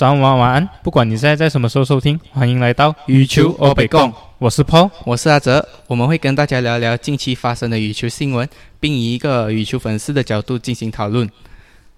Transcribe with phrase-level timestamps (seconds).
[0.00, 8.48] 早安、晚安、晚安，不管你现在在什么时候收听，欢迎来到羽球欧北共，我是 Paul，我是阿哲，我们会跟大家聊聊近期发生的羽球新闻，
[8.80, 11.28] 并以一个羽球粉丝的角度进行讨论。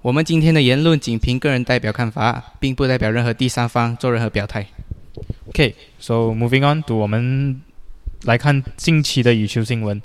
[0.00, 4.66] 我们今天的言论仅凭个人代表看法，并不代表任何第三方做任何表态。
[5.50, 7.62] OK，so moving on，我们
[8.24, 10.02] 来看近期的羽球新闻。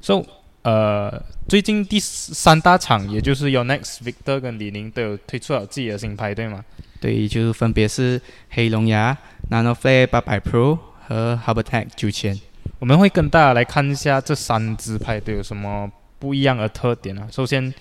[0.00, 0.24] So，
[0.62, 6.64] 呃，最近第三大场，也就是 Yonex Victor 跟李宁都有推出了自己的新牌，对吗？
[7.00, 8.20] 对，就分别是
[8.50, 9.16] 黑龙牙
[9.50, 12.38] NanoFlare 八百 Pro 和 Habertech 九千。
[12.78, 17.26] 我们会跟大家来看一下这三支派都有什么不一样的特点啊。
[17.30, 17.72] 首先。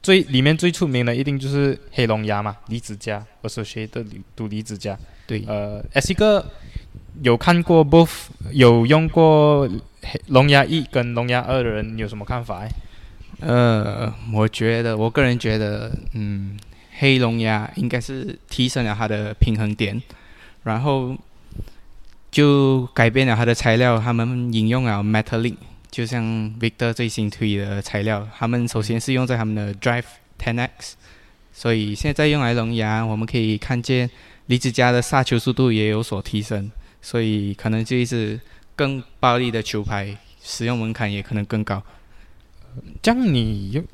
[0.00, 4.06] 最里面最出名的一定就是黑龙牙嘛，离子家，Associated
[4.36, 4.96] 赌离子家。
[5.26, 6.52] 对，呃，S 一个
[7.20, 9.68] 有看过 both 有用过
[10.02, 12.62] 黑龙牙一跟龙牙二的人有什么看法？
[13.40, 16.56] 呃，我觉得我个人觉得，嗯，
[16.98, 20.02] 黑龙牙应该是提升了它的平衡点，
[20.64, 21.16] 然后
[22.30, 25.54] 就改变了它的材料，他们引用了 metallic。
[25.90, 26.22] 就像
[26.60, 30.04] Victor 最新推的材料，他们首先是用在他们的 Drive
[30.38, 30.92] 10X，
[31.50, 34.08] 所以现在用来龙牙，我们可以看见
[34.46, 38.38] 离子家的杀球速度也有所提升，所以可能这一支
[38.76, 41.82] 更暴力的球拍使用门槛也可能更高。
[43.00, 43.84] 这样你用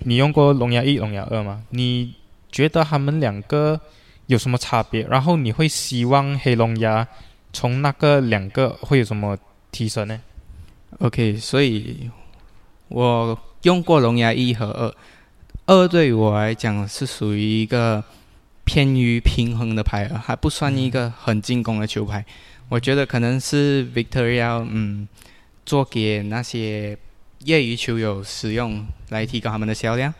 [0.00, 1.64] 你用过龙牙一、龙牙二吗？
[1.70, 2.14] 你
[2.50, 3.80] 觉得他们两个
[4.26, 5.06] 有什么差别？
[5.06, 7.06] 然后你会希望黑龙牙
[7.52, 9.36] 从那个两个会有什么
[9.70, 10.20] 提升呢
[11.00, 12.10] ？OK，所以
[12.88, 14.94] 我用过龙牙一和二，
[15.66, 18.02] 二对于我来讲是属于一个
[18.64, 22.24] 偏于平衡的牌，还不算一个很进攻的球牌。
[22.68, 25.08] 我觉得可能是 Victoria 嗯
[25.64, 26.96] 做给那些
[27.44, 30.12] 业余球友使用，来提高他们的销量，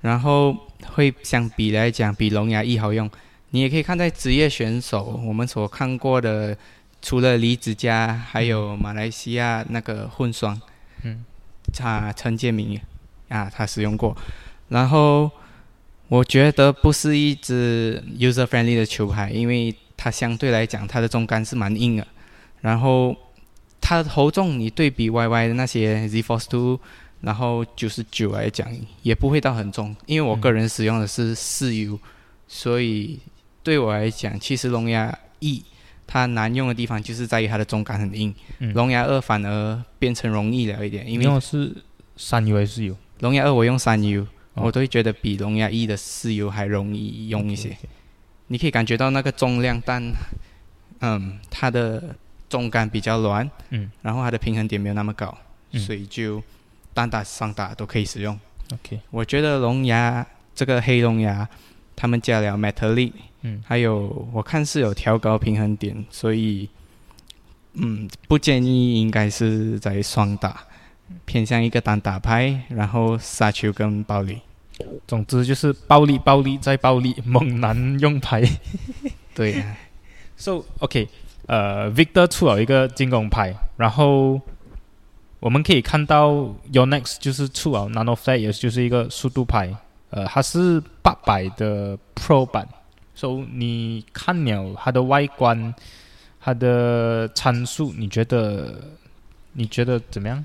[0.00, 0.56] 然后
[0.94, 3.10] 会相比来讲比龙牙一好用。
[3.50, 6.56] 你也可以看在职业选手我们所看过的。
[7.04, 10.56] 除了李子嘉，还有马来西亚那个混双，
[11.02, 11.24] 嗯，
[11.74, 12.80] 他陈建明
[13.28, 14.16] 啊，他使用过。
[14.68, 15.28] 然后
[16.06, 22.06] 我觉得不是一支 user friendly 的球拍，因为它相对来讲它的中杆是蛮硬的。
[22.60, 23.16] 然后
[23.82, 26.80] 它的头重，你对比 YY 的那些 Z Force Two，
[27.20, 28.66] 然后九十九来讲
[29.02, 29.94] 也不会到很重。
[30.06, 31.98] 因为我个人使用的是四 U，
[32.48, 33.18] 所以
[33.62, 35.62] 对我来讲，其实龙牙一。
[36.04, 38.34] 它难用的地方就是在于它的重感很硬，
[38.74, 41.74] 龙牙二反而变成容易了一点，因为是
[42.16, 42.94] 三 U 还是四 U？
[43.20, 47.74] 龙牙二我用三 U，我都会觉得比龙牙一的四 U 还容易用一些。
[48.48, 50.02] 你可以感觉到那个重量，但
[51.00, 52.14] 嗯，它的
[52.52, 55.34] 中杆比较软，嗯，然后它的平衡点没有那么高，
[55.72, 56.42] 所以就
[56.92, 58.38] 单打双打都可以使用。
[58.74, 61.48] OK，我觉得龙牙这个黑龙牙，
[61.96, 63.12] 他们加了 metallic。
[63.40, 66.68] 嗯，还有我看是有调高平衡点，所以
[67.72, 70.64] 嗯，不建议应该是在双打，
[71.24, 74.40] 偏向一个单打拍，然后杀球跟暴力。
[75.06, 78.42] 总之就是暴力、暴力再暴力，猛男用牌。
[79.34, 79.74] 对啊。
[80.34, 81.08] So OK，
[81.46, 84.40] 呃，Victor 出了一个进攻牌，然后
[85.40, 89.74] 我们可以看到 Yonex 就是出了 Nano Flat，也就是一个速度牌，
[90.10, 92.66] 呃，它是八百的 Pro 版。
[93.14, 95.74] so 你看了它的外观，
[96.40, 98.74] 它的参数，你觉得
[99.52, 100.44] 你觉得怎么样？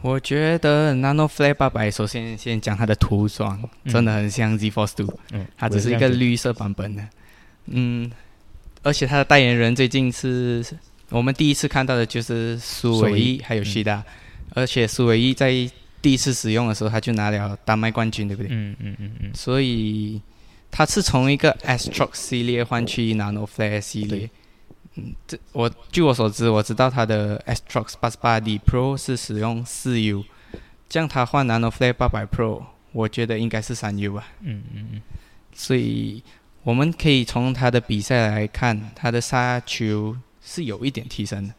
[0.00, 7.02] 我觉得 Nano Flare 八百，首先先讲它的涂装，真的很像 Z Force Two，嗯，它只是一个绿色版本的，
[7.66, 8.08] 嗯，
[8.82, 10.64] 而且它的代言人最近是
[11.10, 14.04] 我们第一次看到的就是苏伟毅还有西达，
[14.54, 15.50] 而且苏伟毅在
[16.00, 18.48] 第一次使用的时候他就拿了丹麦冠军，对不对？
[18.50, 20.20] 嗯嗯嗯嗯，所以。
[20.70, 24.28] 他是从一个 Astrox 系列换去 Nano Flare 系列，
[24.96, 30.22] 嗯，这我据我所知，我知道他的 Astrox 八十八 D Pro 是使用四 U，
[30.86, 32.62] 这样它换 Nano Flare 八百 Pro，
[32.92, 34.28] 我觉得应该是三 U 吧。
[34.42, 35.02] 嗯嗯嗯。
[35.54, 36.22] 所以
[36.62, 41.54] 我们可以从他的比赛来看，他的杀球是有一点提升的。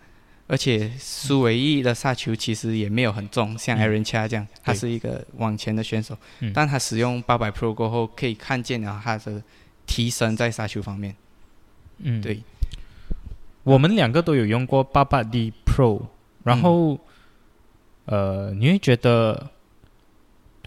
[0.47, 6.17] 而且苏维义的杀球其实也没有很重，像艾伦恰这样，他是一个往前的选手，
[6.55, 9.43] 但他使用八百 Pro 过后，可以看见了他的
[9.85, 11.15] 提升在杀球方面。
[11.99, 12.41] 嗯，对。
[13.63, 16.01] 我们两个都有用过八百 D Pro，
[16.43, 16.99] 然后，
[18.05, 19.51] 呃，你会觉得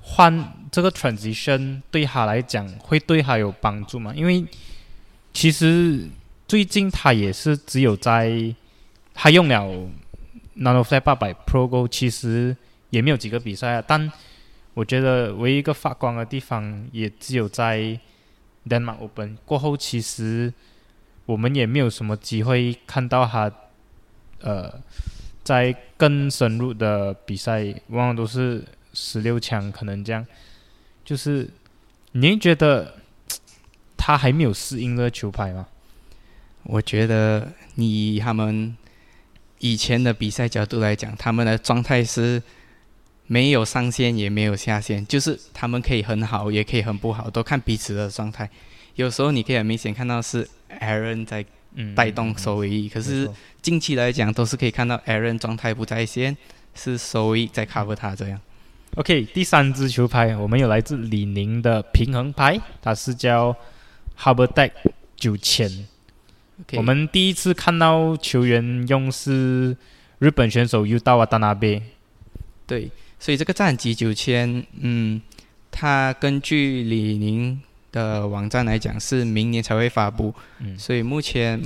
[0.02, 4.12] 换这个 transition 对他来讲会对他有帮助吗？
[4.14, 4.44] 因为
[5.32, 6.08] 其实
[6.46, 8.54] 最近他也是只有在
[9.14, 9.64] 他用了
[10.58, 12.56] Nano Flat 八百 Pro Go，其实
[12.90, 13.84] 也没有几个比赛啊。
[13.86, 14.10] 但
[14.74, 17.98] 我觉得唯一一个发光的地方，也只有在
[18.68, 20.52] Denmark Open 过后，其实
[21.26, 23.50] 我们也没有什么机会看到他，
[24.40, 24.80] 呃，
[25.42, 30.26] 在更深入的比赛，往往都是十六强，可能这样。
[31.04, 31.48] 就是
[32.12, 32.96] 您觉得
[33.96, 35.66] 他还没有适应这个球拍吗？
[36.64, 38.76] 我觉得你他们
[39.58, 42.42] 以前的比赛角度来讲，他们的状态是
[43.26, 48.48] 没有上限也没有下限，就是他们可以很好，也可以很不好，都看彼此的状态。
[48.94, 50.48] 有时候你可以很明显看到是
[50.80, 51.44] Aaron 在
[51.96, 53.28] 带动收益，可是
[53.62, 56.36] 近期来讲都是可以看到 Aaron 状态不在线，
[56.74, 58.40] 是收益在 cover 他这样。
[58.96, 63.56] OK，第三支球拍我们有来自李宁的平衡拍，它是叫
[64.18, 64.72] Harbor Deck
[65.16, 65.86] 九千。
[66.74, 69.74] 我们第一次看到球员用是
[70.18, 71.82] 日本选手 U 到啊达那贝。
[72.66, 75.22] 对，所以这个战机九千，嗯，
[75.70, 77.58] 它根据李宁
[77.92, 80.34] 的网站来讲是明年才会发布。
[80.58, 81.58] 嗯，所以目前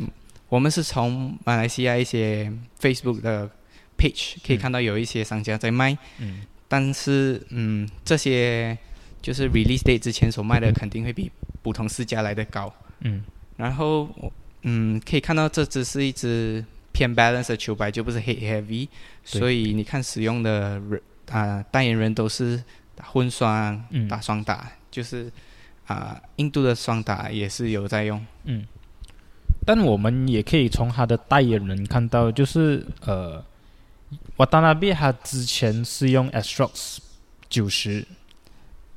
[0.49, 3.51] 我们是从马来西亚一些 Facebook 的
[3.99, 5.99] page 可以看到有一些商家在卖。
[6.21, 8.77] 嗯，但是嗯，这些
[9.23, 11.31] 就是 release date 之前所卖的肯定会比
[11.63, 12.73] 普通私家来的高。
[13.01, 13.23] 嗯，
[13.57, 14.09] 然后。
[14.69, 18.89] 嗯，可以看到这只是一只偏 balance 的球拍，就不是 hit heavy，
[19.23, 22.61] 所以你看使用的人啊代言人都是
[22.97, 25.31] 打混双、打双打，就是
[25.87, 28.27] 啊印度的双打也是有在用。
[28.43, 28.67] 嗯，
[29.65, 33.45] 但我们也可以从他的代言人看到，就是呃，
[34.37, 36.99] 瓦达纳比他之前是用 Astrox
[37.49, 38.07] 九十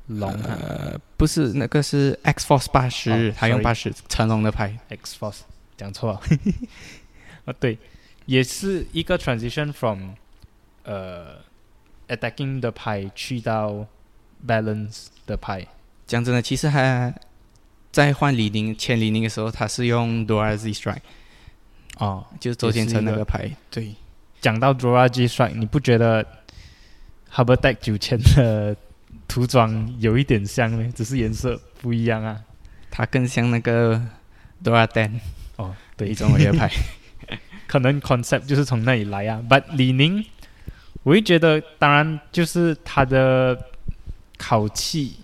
[0.07, 5.39] 龙，呃，不是那个是 X Force 八十，他用八十成龙的牌 X Force。
[5.77, 6.21] 讲错了，
[7.45, 7.77] 啊 对，
[8.25, 10.09] 也是一个 transition from
[10.83, 11.37] 呃
[12.09, 13.87] attacking 的牌去到
[14.45, 15.65] balance 的牌。
[16.05, 17.13] 讲真的，其实他
[17.91, 20.99] 在换李宁、签李宁的时候，他是用 Dora Z Strike，
[21.97, 23.49] 哦，就是周天成那个牌。
[23.71, 23.95] 对，
[24.41, 26.25] 讲到 Dora Z Strike，你不觉得
[27.33, 28.75] Harbor Deck 九千的
[29.27, 30.91] 涂装有一点像呢？
[30.95, 32.41] 只是颜色不一样啊。
[32.91, 34.01] 它更像那个
[34.63, 34.87] Dora。
[35.57, 36.71] 哦，对，一种乐派，
[37.67, 39.43] 可能 concept 就是从那里来啊。
[39.47, 40.25] But 李宁，
[41.03, 43.65] 我会觉得，当然就是他的
[44.37, 45.17] 烤气，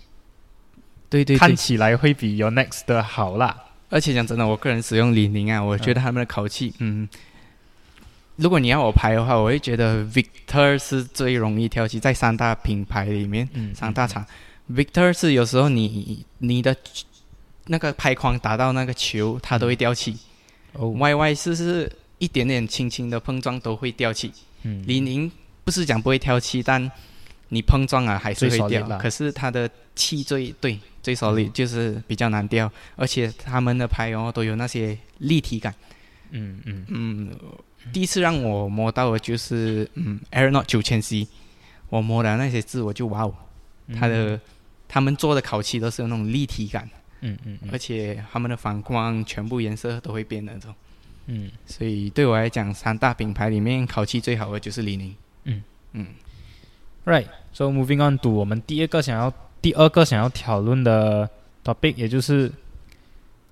[1.08, 3.64] 对对，看起来会比 Your Next 的好啦。
[3.88, 7.08] 而且讲真的，我个人使用李宁啊，我觉得他们的烤气，嗯，
[8.36, 14.24] 如果你要我排的话，我会觉得 Victor 是最容易挑起，在三大品牌里面，嗯三大厂
[14.70, 16.76] ，Victor 是有时候你你的。
[17.68, 20.16] 那个拍框打到那个球，它都会掉漆。
[20.74, 24.32] 哦，Y Y 是是一点点轻轻的碰撞都会掉漆。
[24.62, 25.28] 嗯，李宁
[25.64, 26.88] 不是讲不会挑漆，但
[27.48, 28.86] 你碰撞啊还是会掉。
[28.98, 35.74] 可是它的气最对最少力就是比较难掉，而且他们的拍哦都有那些立体感。
[36.30, 37.30] 嗯嗯嗯，
[37.92, 41.26] 第一次让我摸到的就是嗯 Aeronaut 九千 C，
[41.88, 43.34] 我摸的那些字我就哇哦，
[43.94, 44.40] 它的
[44.88, 46.88] 他们做的烤漆都是有那种立体感。
[47.20, 50.72] 嗯嗯，而且他们的反光全部颜色都会变的那种，
[51.26, 55.14] 嗯，所以对我来讲，三大品牌里面烤漆最好的就是李宁。
[55.44, 55.62] 嗯
[55.92, 56.06] 嗯
[57.06, 61.28] ，Right，so moving on to 我们第二个想要第二个想要讨论的
[61.64, 62.52] topic，也就是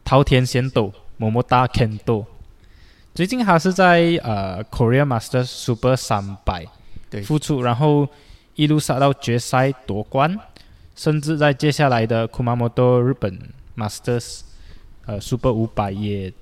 [0.05, 2.27] 桃田贤斗、么么哒 Kendo。
[3.15, 6.67] 最近他是在呃 Korea Master Super 三百
[7.09, 8.09] 对复出，然后
[8.57, 10.39] 一路杀到决赛夺冠。
[10.97, 13.37] 甚至在接下来的 Kumamoto 日本
[13.77, 14.43] Masters，
[15.07, 16.33] 呃，Super 五百也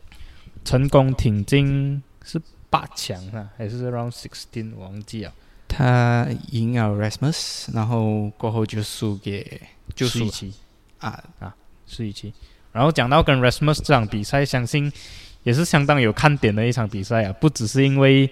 [0.62, 2.38] 成功挺进是
[2.68, 4.74] 八强啊，还是 Round Sixteen？
[4.76, 5.32] 忘记了。
[5.68, 9.62] 他赢了 Rasmus，然后过后就输给
[9.94, 10.52] 就输七
[10.98, 11.54] 啊啊，
[11.86, 12.34] 输一期。
[12.72, 14.92] 然后讲到跟 Rasmus 这场比赛，相信
[15.42, 18.28] 也是相当有看点的一场比赛啊，不只是因为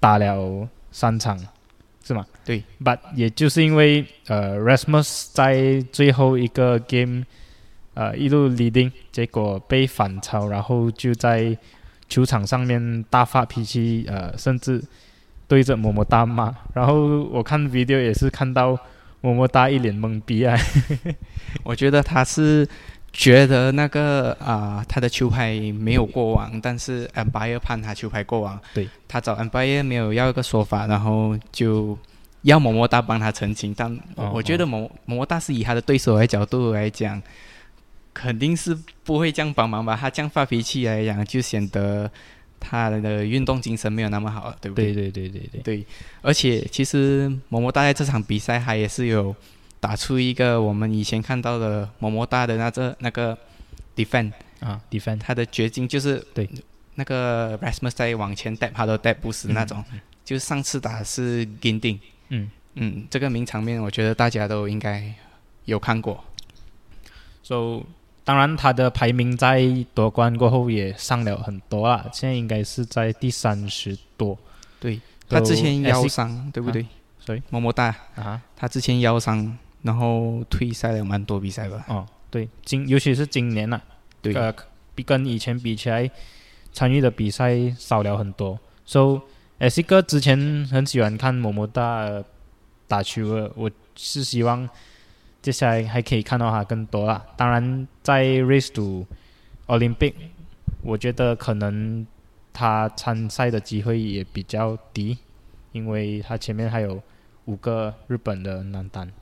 [0.00, 1.38] 打了三场。
[2.06, 2.22] 是吗？
[2.44, 7.24] 对，But 也就是因为呃，Rasmus 在最后一个 game，
[7.94, 11.56] 呃，一路 leading，结果被反超，然后就在
[12.06, 14.84] 球场上面大发脾气，呃，甚至
[15.48, 16.54] 对着么么哒骂。
[16.74, 18.78] 然后我看 video 也是看到
[19.22, 20.54] 么么哒一脸懵逼啊。
[21.64, 22.68] 我觉得他是
[23.16, 28.60] 觉得那个啊，他的球拍没有过网，但是 umpire 判他球拍过网。
[28.74, 28.88] 对。
[29.06, 31.96] 他找 umpire 没有要一个说法，然后就
[32.42, 33.72] 要么么哒帮他澄清。
[33.72, 33.96] 但
[34.32, 37.22] 我觉得么么么哒是以他的对手的角度来讲，
[38.12, 39.96] 肯定是不会这样帮忙吧？
[39.98, 42.10] 他这样发脾气来讲，就显得
[42.58, 44.92] 他的运动精神没有那么好，对不对？
[44.92, 45.62] 对对对对对。
[45.62, 45.86] 对，
[46.20, 49.32] 而且其实么么哒在这场比赛还也是有
[49.84, 53.36] 打出一个我们以前看到的么么哒的那这那个
[53.94, 56.48] defend，啊，defend 他的绝境就是对
[56.94, 59.84] 那个 Rasmus 在往前 tap，他都 tap 不死那种。
[60.24, 61.98] 就上次打的是 Ginting，
[62.30, 65.12] 嗯嗯，这个名场面我觉得大家都应该
[65.66, 66.24] 有看过。
[67.42, 67.82] ，so
[68.24, 74.38] 当然他的排名在夺冠过后也上了很多啦，现在应该是在第三十多。
[74.80, 74.98] 对
[75.28, 76.86] 他之前腰伤，对不对？
[77.20, 81.84] 所以么么哒，啊，他之前腰伤，然后退赛了蛮多比赛吧？
[81.88, 83.78] 哦，对，今尤其是今年呐、
[84.22, 84.52] 对，呃，
[84.94, 86.10] 比跟以前比起来，
[86.72, 88.58] 参与的比赛少了很多。
[88.86, 92.24] So，S 哥之前很喜欢看么么哒呃
[92.88, 94.66] 打球的，我是希望
[95.42, 97.22] 接下来还可以看到他更多啦。
[97.36, 99.06] 当然，在 Race to
[99.66, 100.14] Olympic，
[100.82, 102.06] 我觉得可能
[102.54, 105.18] 他参赛的机会也比较低，
[105.72, 107.02] 因为他前面还有
[107.44, 109.12] 五个日本的男单。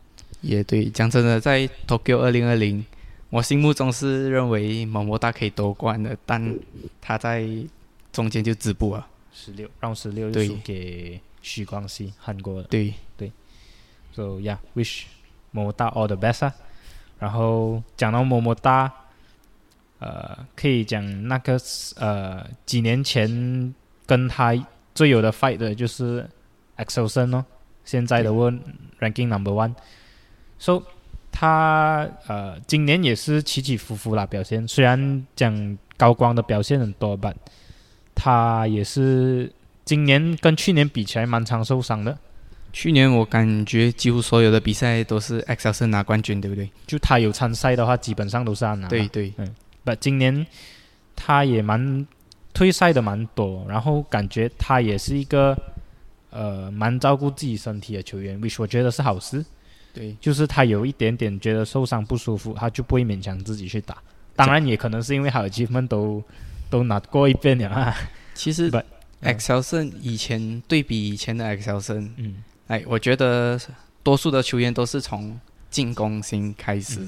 [0.42, 0.90] 也对。
[0.90, 2.84] 讲真的，在 Tokyo 二零二零，
[3.30, 6.54] 我心目中是认为么么哒可以夺冠的，但
[7.00, 7.48] 他在
[8.12, 9.06] 中间就止步了。
[9.32, 12.68] 十六让十六对输给许光熙，韩国的。
[12.68, 12.92] 对
[14.12, 15.04] ，So yeah, wish
[15.50, 16.54] 么么哒 all the best 啊。
[17.18, 18.92] 然后讲到么么哒，
[20.00, 21.58] 呃，可以讲那个
[21.96, 24.52] 呃几年前跟他
[24.94, 26.28] 最有的 fight 的就是
[26.76, 27.44] Axelsen 哦，
[27.84, 28.60] 现在的 World
[29.00, 29.74] Ranking Number One。
[30.62, 30.80] So
[31.32, 37.34] 他呃今年也是起起伏伏啦，表现虽然讲高光的表现很多，but
[38.14, 39.52] 他也是
[39.84, 42.16] 今年跟去年比起来蛮常受伤的。
[42.72, 46.70] 去年我感觉几乎所有的比赛都是 XL 拿冠军，对不对？
[46.86, 48.86] 就他有参赛的话，基本上都是他拿。
[48.86, 50.46] 对，对，嗯，不，今年
[51.16, 52.06] 他也蛮
[52.54, 55.58] 退赛的蛮多，然后感觉他也是一个
[56.30, 59.44] 呃蛮照顾自己身体的球员，which 我觉得是好事。
[59.92, 63.96] 对，就是他有一点点觉得受伤不舒服，他就不会勉强自己去打。
[64.34, 66.22] 当然，也可能是因为他的 achievement 都
[66.70, 67.94] 都拿过一遍了啊。
[68.34, 68.84] 其实 But-
[69.20, 69.34] 嗯。
[69.36, 72.42] XL 胜以前对比以前的 XL 胜，嗯。
[72.68, 73.60] 哎，我觉得
[74.02, 75.38] 多数的球员都是从
[75.70, 77.06] 进攻型开始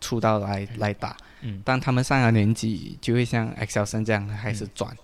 [0.00, 1.60] 出道来、来打，嗯。
[1.64, 4.94] 当他们上了年纪，就会像 XL 胜这样开始转。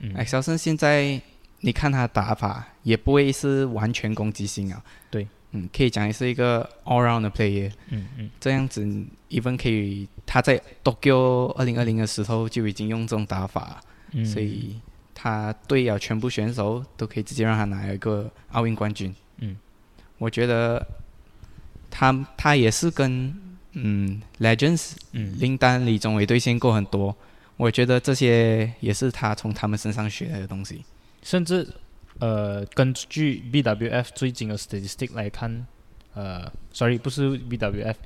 [0.00, 0.12] 嗯。
[0.16, 1.20] XL 胜现在
[1.60, 7.70] 你看他打法也不会是完全攻击性啊，对，嗯，可以讲也是一个 all round 的 player。
[7.90, 8.84] 嗯嗯这样子
[9.30, 13.80] ，even 可以他在 Tokyo 二零二零的时候就已经用这种打法，
[14.12, 14.80] 嗯，所以
[15.14, 19.14] 他对了全部选手都可以直接让他拿一个奥运冠军。
[19.38, 19.56] 嗯，
[20.18, 20.84] 我觉得
[21.90, 23.34] 他他也是跟
[23.72, 27.14] 嗯 Legends 嗯林丹、李宗伟对线过很多，
[27.56, 30.84] 我觉得这些也是他从他们身上学来的东西。
[31.22, 31.72] 甚至
[32.22, 35.66] 呃，根据 BWF 最近的 statistic 来看，
[36.14, 37.96] 呃，sorry，不是 BWF，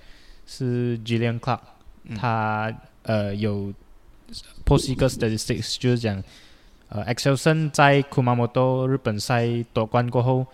[0.47, 1.61] 是 Gillian Clark，、
[2.05, 2.17] 嗯。
[2.17, 3.71] 他呃有
[4.65, 6.25] post 一个 statistics，就是讲
[6.89, 10.47] 呃 Excelson 在 Kumamoto 日本赛夺冠过后，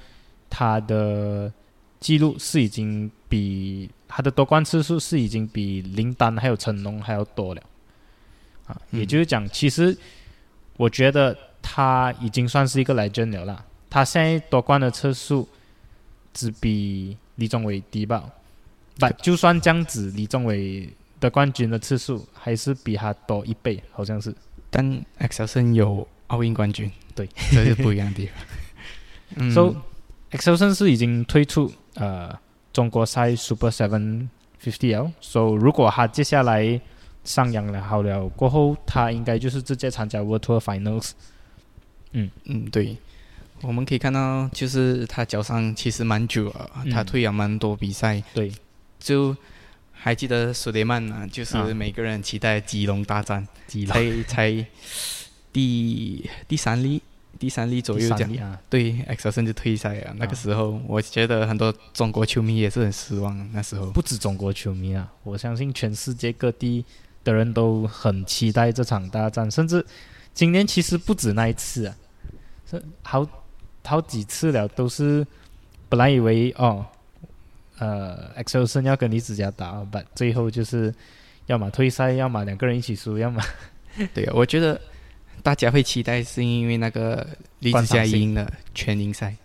[0.51, 1.53] 他的
[2.01, 7.63] 记录是已经比他的夺冠次数是已经比林丹还有成龙还要多了，
[8.67, 9.07] 啊，也嗯。
[9.07, 9.97] 就是讲，其实
[10.79, 13.65] 我觉得他已经算是一个 legend 了啦。
[13.89, 15.49] 他现在夺冠的次数
[16.35, 18.25] 只比李宗伟低吧？
[18.99, 24.35] 不，就算这样子，李宗伟的冠军的次数还是比他多一倍，好像是。
[24.71, 25.05] 但
[25.47, 28.35] 胜有奥运冠军，对，这是不一样的地方。
[29.37, 29.75] 嗯 So
[30.31, 32.35] Excelson 是已经退出呃
[32.73, 34.29] 中国赛 Super Seven
[34.63, 35.13] Fifty L。
[35.21, 36.81] So 如果他接下来
[37.25, 41.11] 上扬了好了过后，他应该就是直接参加 World Tour Finals。
[42.13, 42.31] 嗯。
[42.45, 42.97] 嗯，对，
[43.61, 46.91] 我们可以看到，就是他脚伤其实蛮久了，嗯。
[46.91, 48.23] 他退了蛮多比赛。
[48.35, 48.53] 对，
[48.99, 49.37] 就
[49.93, 51.65] 还记得苏雷曼啊，就是啊。
[51.75, 53.95] 每个人期待的基隆大战，基隆。
[53.95, 54.67] 才才
[55.53, 57.01] 第第三例，
[57.39, 58.51] 第三例左右这样。
[58.51, 63.49] 啊，对，X 甚至退赛啊，那个时候我觉得很多中国球迷也是很失望。
[63.53, 66.85] 那时候，不止中国球迷啊，我相信全世界各地
[67.23, 69.85] 的人都很期待这场大战，甚至
[70.35, 71.95] 今年其实不止那一次啊，
[72.79, 73.27] 是好
[73.85, 75.27] 好几次了，都是
[75.89, 76.85] 本来以为哦，
[77.79, 80.93] 呃，XO 胜要跟李子嘉打，但，最后就是
[81.47, 83.41] 要么退赛，要么两个人一起输，要么
[84.15, 84.81] 对啊，我觉得
[85.43, 87.27] 大家会期待是因为那个
[87.61, 89.37] 李子嘉赢了全英赛。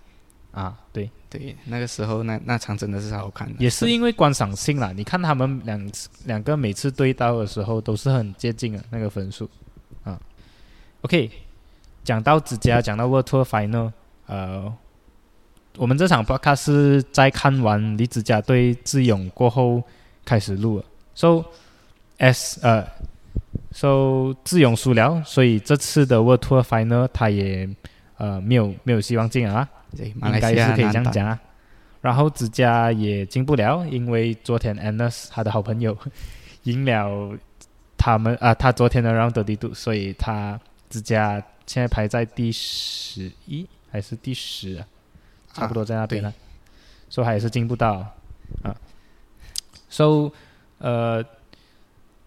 [0.52, 3.56] 啊，对，对，那个时候那那场真的是好看的。
[3.60, 4.92] 也是因为观赏性啦。
[4.92, 9.48] 你看他们两次两个每次对刀的时候都是很接近的那个分数
[10.04, 10.20] 啊。
[11.02, 11.30] OK，
[12.08, 13.92] 讲到指甲，讲到 World Tour Final，
[14.28, 14.74] 呃，
[15.76, 19.84] 我们这场 podcast 是在看完李子嘉对智勇过后
[20.24, 20.86] 开始录了。
[21.16, 21.44] So
[22.18, 22.88] as 呃
[23.72, 27.68] So 智勇输了，所以这次的 World Tour Final 他也
[28.16, 31.38] 呃没有没有希望进啊，对，应该是可以这样讲啊。
[32.00, 35.98] 然后子佳也进不了，因为昨天 Anas 他的好朋友
[36.64, 37.38] 赢了
[37.98, 44.88] 他们啊，他昨天的 Round 的度，所以他子佳现在排在第十一还是第十啊？
[45.54, 46.34] 差不多在那边了，
[47.10, 47.94] 所以他也是进步到
[48.64, 48.76] 啊。
[49.90, 50.32] So
[50.80, 51.24] 呃，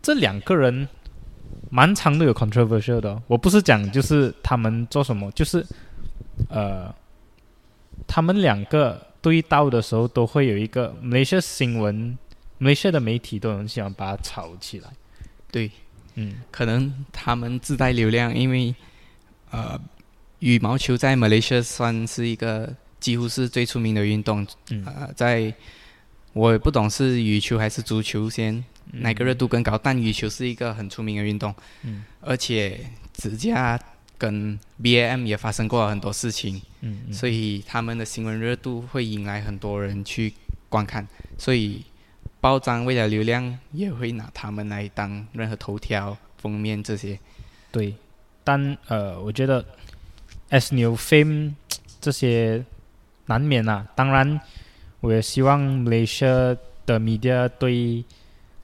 [0.02, 0.88] 这两个人
[1.70, 5.64] 蛮常都有 controversial 的哦、我不是讲就是他们做什么，就是
[6.48, 6.92] 呃，
[8.06, 12.18] 他们两个对到的时候都会有一个 Malaysia 新闻
[12.58, 14.88] ，Malaysia 的媒体都很喜欢把它炒起来。
[15.52, 15.70] 对，
[16.14, 18.74] 嗯可能他们自带流量，因为
[19.50, 19.80] 呃，
[20.38, 24.46] 羽毛球在马来西亚算是一个几乎是最出名的运动。
[24.70, 25.52] 嗯，呃，在
[26.32, 32.04] 我也不懂是羽球还是足球先哪个热度更高，但羽球是一个很出名的运动，嗯。
[32.20, 32.78] 而且
[33.12, 33.78] 指甲
[34.16, 40.32] 跟 BAM 也发生过很多事情，嗯嗯，所以他们的新闻热度会引来很多人去
[40.68, 41.06] 观看，
[41.38, 41.82] 所以
[42.40, 47.18] 报章为了流量也会拿他们来当任何头条、封面这些。
[47.72, 47.94] 对，
[48.50, 49.64] 但呃，我觉得
[50.50, 51.54] as new fame
[52.00, 52.64] 这些
[53.26, 53.86] 难免啊。
[53.94, 54.40] 当然，
[55.00, 58.04] 我也希望 Malaysia 的 media 对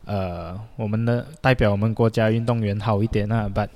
[0.04, 3.48] 呃我们的代表我们国家运动员好一点啊。
[3.48, 3.68] But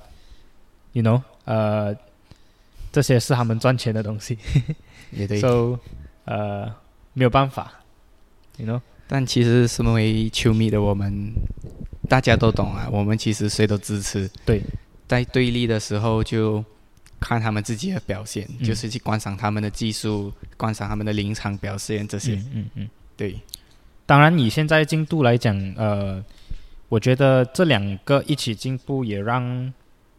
[0.91, 1.95] you know，呃，
[2.91, 4.37] 这些是他们赚钱的东西
[5.11, 5.79] 也对，， so
[6.25, 6.69] 呃
[7.13, 7.71] 没有办法
[8.57, 8.81] ，you know。
[9.07, 11.31] 但其实身为球迷的我们，
[12.09, 14.29] 大家都懂啊，我们其实谁都支持。
[14.45, 14.61] 对，
[15.11, 16.63] 在对立的时候就
[17.19, 22.35] 看他们自己的表现，嗯就是去观赏他们的技术，观赏他们的临场表现这些。
[22.35, 22.89] 嗯嗯嗯。
[23.17, 23.37] 对，
[24.05, 26.23] 当然，以现在进度来讲，呃，
[26.87, 29.73] 我觉得这两个一起进步，也让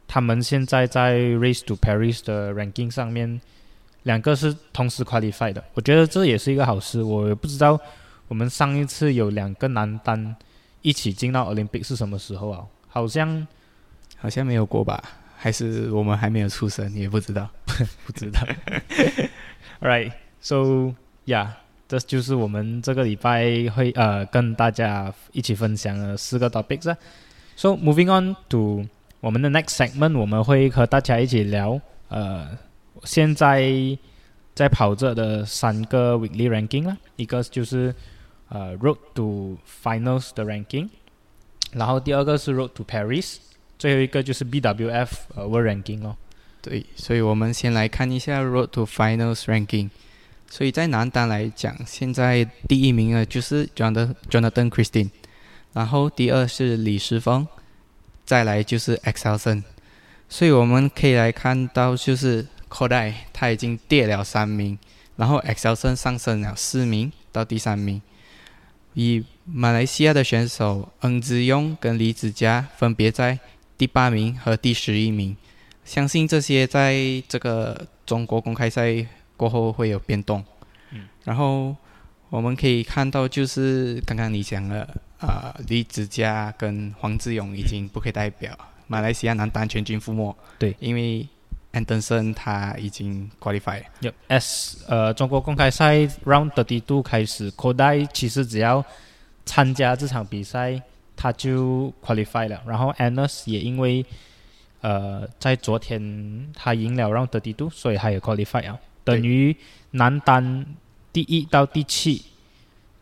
[0.06, 3.40] 他们现在在 Race to Paris 的 ranking 上面，
[4.02, 5.64] 两个是同时 qualify 的。
[5.72, 7.02] 我觉得这也是一个好事。
[7.02, 7.80] 我也不知道
[8.28, 10.36] 我们上一次有两个男单
[10.82, 12.66] 一起进到 Olympic 是什么时候啊？
[12.88, 13.46] 好像
[14.22, 15.02] 好像没有过吧？
[15.36, 17.50] 还是我们还没有出生，也不知道。
[18.06, 18.40] 不知道。
[19.80, 20.94] Alright, so
[21.26, 21.48] yeah，
[21.88, 26.94] 这就是我们这个礼拜会呃跟大家一起分享的四个 topics。
[27.56, 28.86] So moving on to
[29.18, 32.56] 我们的 next segment，我们会和大家一起聊呃
[33.02, 33.98] 现在
[34.54, 37.92] 在跑着的三个 weekly ranking 啦，一个就是
[38.50, 40.88] 呃 Road to Finals 的 ranking，
[41.72, 43.38] 然后第二个是 Road to Paris，
[43.82, 46.16] 最后一个就是 BWF 呃 World Ranking 哦。
[46.60, 49.90] 对，所以我们先来看一下 Road to Finals Ranking。
[50.48, 55.10] 所以在男单来讲，现在第一名呢就是 Jonathan Jonathan Christine，
[55.72, 57.48] 然后第二是李诗峰，
[58.24, 59.64] 再来就是 Excelson。
[60.28, 64.78] 所以我们可以来看到，就是 Kodai 他已经跌了三名，
[65.16, 68.00] 然后 Excelson 上升了四名到第三名。
[68.94, 73.40] 以马来西亚的选手恩之用跟李子嘉分别在
[73.82, 75.36] 第八名和第十一名。
[75.84, 76.94] 相信这些在
[77.26, 79.04] 这个中国公开赛
[79.36, 80.44] 过后会有变动。
[80.92, 81.74] 嗯，然后
[82.30, 90.32] 我们可以看到，就是刚刚你讲了，啊、李子嘉跟黄志勇已经不可以代表马来西亚男单全军覆没。
[90.60, 91.26] 对因为
[91.72, 93.86] 安德森他已经 qualify 了。
[93.98, 98.84] 有 S 呃，中国公开赛 Round 的度开始 a i 其实只要
[99.44, 100.80] 参加这场比赛，
[101.22, 102.60] 他就 qualify 了。
[102.66, 104.04] 然后 Anas 也因为
[104.80, 108.80] 呃在昨天他赢了 Round 所以他也 qualify 了。
[109.04, 109.56] 等于
[109.92, 110.66] 男单
[111.12, 112.24] 第一到第七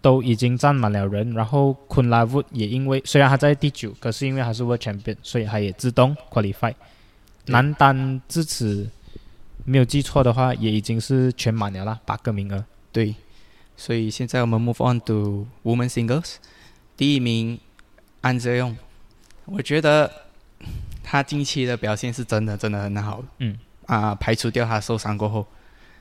[0.02, 1.32] 都已经站满了人。
[1.32, 6.74] 然后昆拉沃也因为虽然他在第九，可是因为他是 World Champion，所以他也自动 qualify。
[7.46, 8.90] 男单至此
[9.64, 12.64] 没有记错的话，也已经是全满了啦，八个名额。
[12.92, 13.14] 对，
[13.76, 16.36] 所以现在我们 move on to women singles，
[16.96, 17.58] 第一名
[18.20, 18.76] 安哲用，
[19.44, 20.10] 我觉得
[21.02, 23.24] 他近期的表现是真的真的很好。
[23.38, 25.46] 嗯，啊，排除掉他受伤过后，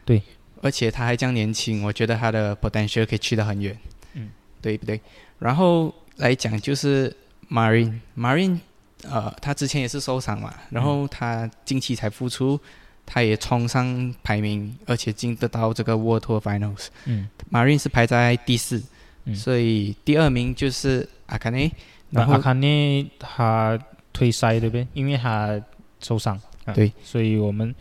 [0.05, 0.21] 对，
[0.61, 3.77] 而且他还这样年轻，我觉得他的 potential 可以去得很远。
[4.13, 4.29] 嗯，
[4.61, 4.99] 对不对？
[5.39, 7.15] 然后来讲就是
[7.49, 8.59] Marine，Marine，
[9.03, 12.59] 呃，他之前也是受伤嘛，然后他近期才复出，
[13.05, 16.87] 他也冲上排名，而且进得到这个 World Tour Finals。
[17.05, 18.83] 嗯，Marine 是排在第四，
[19.23, 19.33] 嗯。
[19.33, 21.71] 所以第二名就是阿卡内，
[22.11, 23.79] 然后那阿卡内他
[24.11, 24.87] 退赛对不对？
[24.93, 25.61] 因为他
[25.99, 26.39] 受伤。
[26.65, 27.73] 啊对，所以我们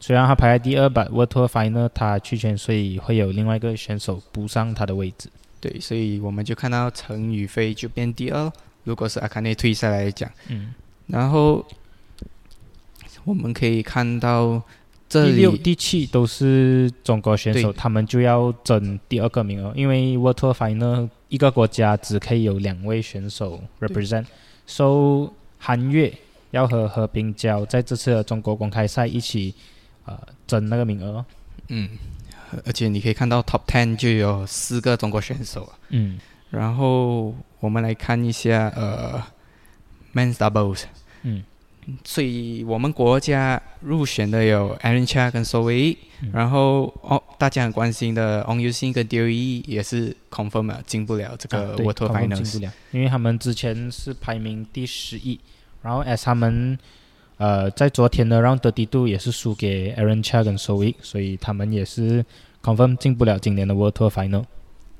[0.00, 5.28] 虽然他排在第二把 World Tour Final 他弃权，所以会有另外一个选手补上他的位置。
[5.60, 8.50] 对，所以我们就看到陈宇飞就变第二。
[8.84, 10.74] 如果是阿卡内退赛来讲，嗯
[11.06, 11.64] 然后
[13.24, 14.60] 我们可以看到
[15.08, 26.12] 这第六、里第七都是中国选手，他们就要争第二个名额，因为 World Tour Final 一个国家只可以有两位选手 represent，so 韩月
[26.50, 29.54] 要和何冰娇在这次的中国公开赛一起
[30.04, 31.24] 呃争那个名额。
[31.68, 31.88] 嗯，
[32.66, 35.72] 而且你可以看到 Top Ten 就有四个中国选手。
[35.88, 36.20] 嗯。
[36.50, 39.24] 然后我们来看一下呃
[40.12, 40.82] Men's Doubles，
[41.22, 41.42] 嗯。
[42.04, 46.30] 所以我们国家入选的有 Aaron Chia 跟苏伟，嗯。
[46.34, 52.64] 然后哦大家很关心的 Ong Yusin 跟 DOE 也是 confirm 了进不了这个啊对 World Tour 他们进 Finals 不。
[52.64, 55.40] 了，因为他们之前是排名第十一，
[55.82, 56.78] 然后 as 他们
[57.38, 62.24] 呃在昨天的 Round 也是输给 Aaron Chia 跟 s o w i 所以他们也是
[62.62, 64.44] confirm 进不了今年的 World Tour Final。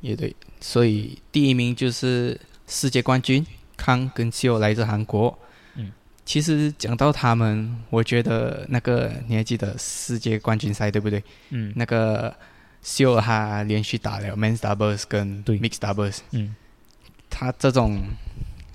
[0.00, 5.38] 也对，所以第一名就是世界冠军康跟秀来自韩国。
[6.22, 11.22] 嗯，其实讲到他们，我觉得那个你还记得世界冠军赛对不对？
[11.50, 12.34] 嗯那个
[12.82, 16.54] 秀他连续打了 men's doubles 跟对 mixed doubles，嗯，
[17.30, 18.02] 他这种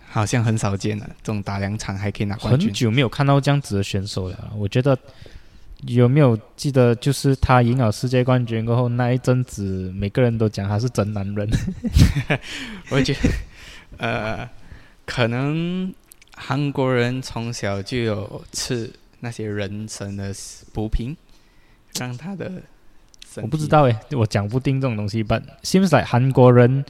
[0.09, 2.67] 好像很少见了，这种打两场还可以拿冠军。
[2.69, 4.53] 很久没有看到这样子的选手了。
[4.55, 4.97] 我觉得
[5.83, 11.49] 有没有记得，就是他赢了世界冠军过后那一阵子，每个人都讲他是真男人。
[12.89, 13.29] 我觉得，
[13.97, 14.49] 呃，
[15.05, 15.93] 可能
[16.39, 18.89] 韩国人从小就有吃
[19.21, 20.31] 那些人参的
[20.71, 21.17] 补品，
[21.95, 22.61] 让他的
[23.37, 25.23] 我不知道诶，我讲不定这种东西。
[25.23, 26.85] But seems like 韩国人，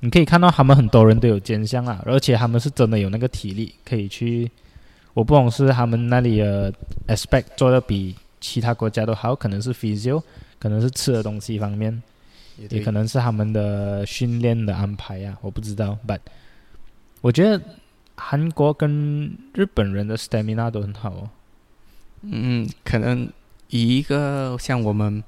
[0.00, 4.50] 你可以看到他们很多人都有肩项啊，而且他们是真的有那个体力可以去。
[5.14, 6.72] 我不懂是他们那里的
[7.08, 10.22] aspect 做的比其他国家都好，可能是 physio，
[10.58, 12.02] 可能是吃的东西方面，
[12.58, 15.98] 也也可能是他们的训练的安排啊，我不知道。
[16.06, 16.20] But
[17.20, 17.60] 我觉得
[18.18, 21.30] 韩国跟日本人的 stamina 都很好哦。
[22.22, 23.30] 嗯，可能
[23.68, 25.22] 以一个像我们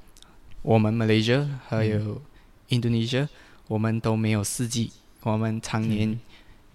[0.62, 2.20] 我们 Malaysia 还有
[2.68, 3.28] Indonesia，、
[3.68, 4.90] 我们都没有四季，
[5.22, 6.18] 我们常年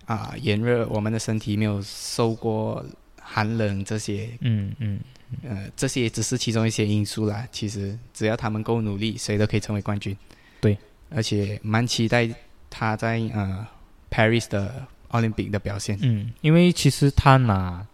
[0.05, 2.85] 啊、炎热，我们的身体没有受过
[3.21, 4.99] 寒冷这些，嗯嗯
[5.43, 7.45] 呃，这些只是其中一些因素啦。
[7.51, 10.15] 其实只要他们够努力，谁都可以成为冠军。
[10.61, 10.77] 对，
[11.09, 12.29] 而且蛮期待
[12.69, 13.67] 他在呃
[14.09, 15.97] Paris 的奥林匹克的表现。
[16.01, 17.85] 嗯，因为其实他拿，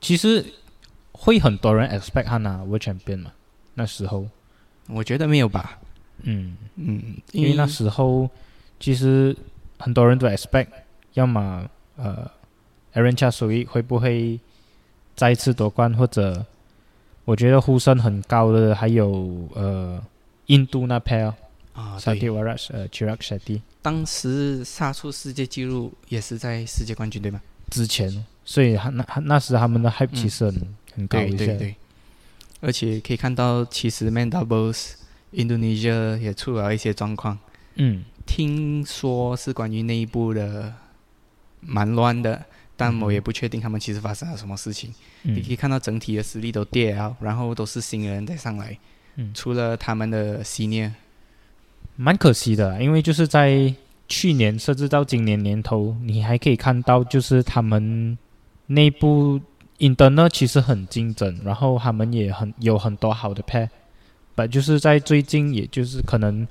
[0.00, 0.44] 其实
[1.12, 3.32] 会很多人 expect 他拿 World Champion 嘛，
[3.74, 4.26] 那时候，
[4.88, 5.78] 我觉得没有吧，
[6.22, 8.28] 嗯，嗯，因为那时候
[8.80, 9.36] 其实
[9.78, 10.68] 很多人都 expect，
[11.14, 12.30] 要么呃
[12.94, 14.38] Aaron c h a s o y 会不会
[15.14, 16.44] 再次夺冠，或者
[17.24, 20.02] 我觉得呼声很高的还有呃
[20.46, 21.32] 印度那 pair
[21.76, 21.96] 啊
[23.82, 27.40] 当时杀出世界纪录也是在世界冠军对吗？
[27.70, 30.16] 之前，所以他那那时他们的 hype 嗯。
[30.16, 31.56] 其实很、很高一些，对对。
[31.58, 31.76] 对，
[32.60, 34.92] 而且可以看到，其实 Man Doubles
[35.32, 37.38] Indonesia 也出了一些状况，
[37.76, 38.04] 嗯。
[38.24, 40.72] 听说是关于内部的
[41.60, 42.44] 蛮乱的，
[42.76, 43.02] 但嗯。
[43.02, 44.92] 我也不确定他们其实发生了什么事情。
[45.22, 48.76] 你可嗯以看到整体的实力都跌了，然后都是新人在上来，
[49.16, 50.92] 嗯，除了他们的 senior，
[51.96, 53.74] 蛮可惜的，因为就是在
[54.08, 58.16] 去年甚至到今年年头，你还可以看到，就是他们
[58.66, 59.40] 内部
[59.78, 63.68] internal 其实很竞争，然后他们也很有很多好的 pair，
[64.34, 66.46] 但就是在最近，也就是可能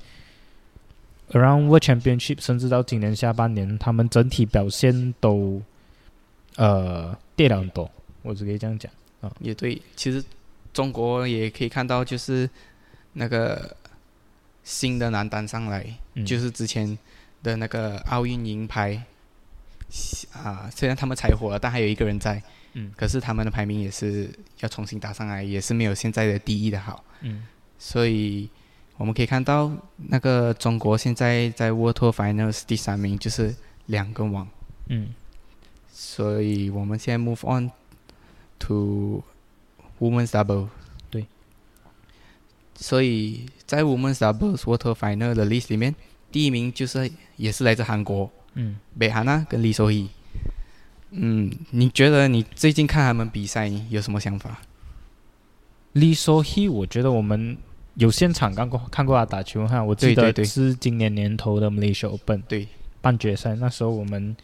[1.30, 5.62] around World Championship，甚至到今年下半年，他们整体表现都
[6.56, 7.90] 呃跌了很多，
[8.22, 9.32] 我只可以这样讲啊。
[9.40, 10.22] 也对，其实
[10.72, 12.48] 中国也可以看到，就是
[13.12, 13.74] 那个
[14.66, 16.98] 新的男单上来，嗯、就是之前
[17.40, 19.00] 的那个奥运银牌
[20.32, 22.90] 啊，虽然他们才火了，但还有一个人在，嗯。
[22.96, 27.46] 可是他们的排名也是要重新打上来，也是没有现在的第一的好，嗯。
[27.78, 28.50] 所以
[28.96, 29.70] 我们可以看到，
[30.08, 33.54] 那个中国现在在 World Tour Finals 第三名，就是
[33.86, 34.48] 两个网，
[34.88, 35.14] 嗯。
[35.88, 37.70] 所以我们现在 move on
[38.58, 39.22] to
[40.00, 40.68] women's double。
[42.76, 42.82] 对。
[42.82, 45.94] 所以在 women's doubles Tour Final 的 list 里面，
[46.30, 50.08] 第一名就是也是来自韩国嗯，北韩娜跟李守义。
[51.10, 54.60] 嗯，你觉得你最近看他们比赛，你有什么想法
[55.94, 57.56] ？Lee So He，我觉得我们
[57.94, 62.68] 有现场看过看过他打球哈，我记得是今年年头的 Malaysia Open 对，
[63.00, 64.36] 半决赛，那时候我们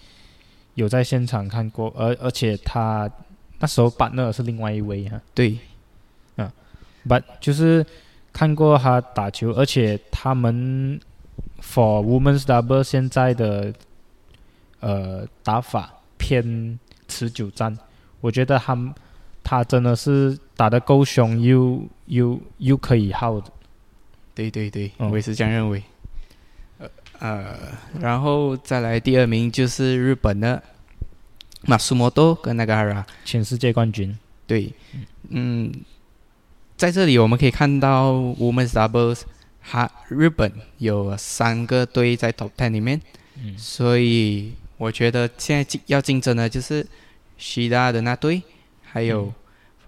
[0.75, 3.11] 有在现场看过，而而且他
[3.59, 5.59] 那时候 partner 是另外一位哈对
[7.07, 7.85] ，，but 就是
[8.33, 10.99] 看过他打球，而且他们
[11.61, 13.73] for women's double 现在的
[14.81, 17.77] 呃打法偏持久战，
[18.21, 18.95] 我觉得他们
[19.45, 23.51] 他真的是打得够凶，又又又可以耗的。
[24.35, 25.83] 对对对，嗯我也是这样认为。
[26.79, 27.59] 呃呃，
[28.01, 30.61] 然后再来第二名就是日本的
[31.63, 33.05] 马苏摩多跟那个 Hara。
[33.25, 34.19] 前世界冠军。
[34.45, 34.73] 对，
[35.29, 35.73] 嗯，
[36.83, 39.21] 在这里我们可以看到 Women's Doubles，
[39.63, 43.01] 哈，日本有三个队在 Top Ten 里面，
[43.37, 43.57] 嗯。
[43.57, 46.85] 所以我觉得现在竞要竞争的就是
[47.39, 48.43] 西大的那队，
[48.83, 49.35] 还有嗯。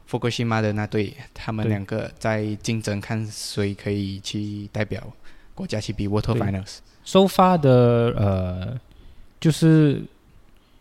[0.06, 5.02] 福克西马的那队，他们两个在竞争，看谁可以去代表
[5.52, 6.42] 国家去比 Water 对。
[6.42, 6.76] Finals。
[7.04, 8.80] so far 的呃，
[9.40, 10.00] 就是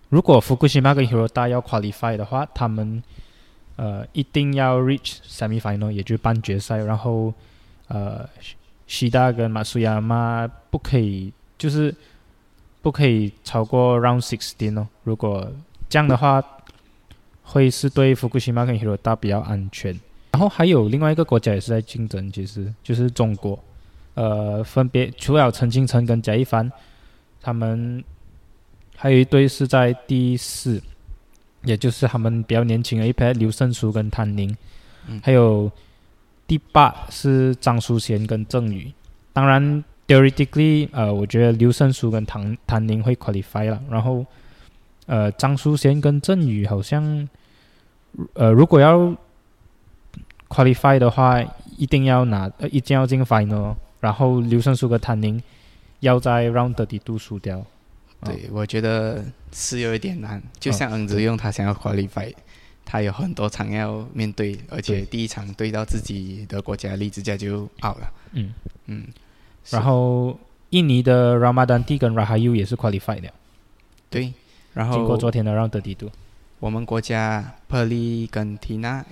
[0.10, 3.02] 如果福克西马跟 Hirota 要 qualify 的话，他们
[3.76, 6.78] 呃一定要 reach semi final，也就是半决赛。
[6.78, 7.34] 然后
[7.88, 8.28] 呃，
[8.88, 11.94] 西大跟马苏亚马不可以，就是
[12.82, 14.88] 不可以超过 round sixteen 哦。
[15.04, 15.52] 如果
[15.90, 16.44] 这样的话，
[17.44, 19.98] 会是对福库西马跟 Hiro 大比较安全。
[20.32, 23.58] 然后还有另外一个国家也是在竞争，其实就是中国。
[24.16, 26.72] 呃，分别除了陈清晨跟贾一凡，
[27.42, 28.04] 他们
[28.96, 30.82] 还有一队是在第四，
[31.64, 34.56] 也就是他们比较年轻的一批刘胜书跟谭宁，
[35.08, 35.72] 嗯还有
[36.46, 38.92] 第八是张淑贤跟郑宇。
[39.32, 44.26] 当然，theoretically，呃，我觉得刘胜书跟谭谭宁会 qualify 了，然后
[45.06, 47.28] 呃，张淑贤跟郑宇好像，
[48.34, 49.16] 呃，如果要
[50.48, 51.42] qualify 的话，
[51.78, 53.76] 一定要拿，呃，一定要进 final 哦。
[54.00, 55.42] 然后刘胜书跟谭宁
[56.02, 57.58] 要在 round 的度输掉。
[57.58, 57.66] 哦
[58.26, 59.24] 对，我觉得
[59.54, 62.34] 是有一点难，就哦像恩子用他想要 qualify，
[62.84, 68.12] 他有很多场要面对，而且第一场对到自己的国家，例子家就 out 了。
[68.34, 68.54] 嗯，
[68.88, 69.08] 嗯，
[69.70, 70.38] 然后
[70.72, 73.32] 印尼的 Ramadan T 跟 Rahayu 也是 qualify 的，
[74.10, 74.34] 对，
[74.74, 76.10] 然后经过昨天的 round 的度。
[76.60, 79.04] 我们国家 Perly 跟 Tina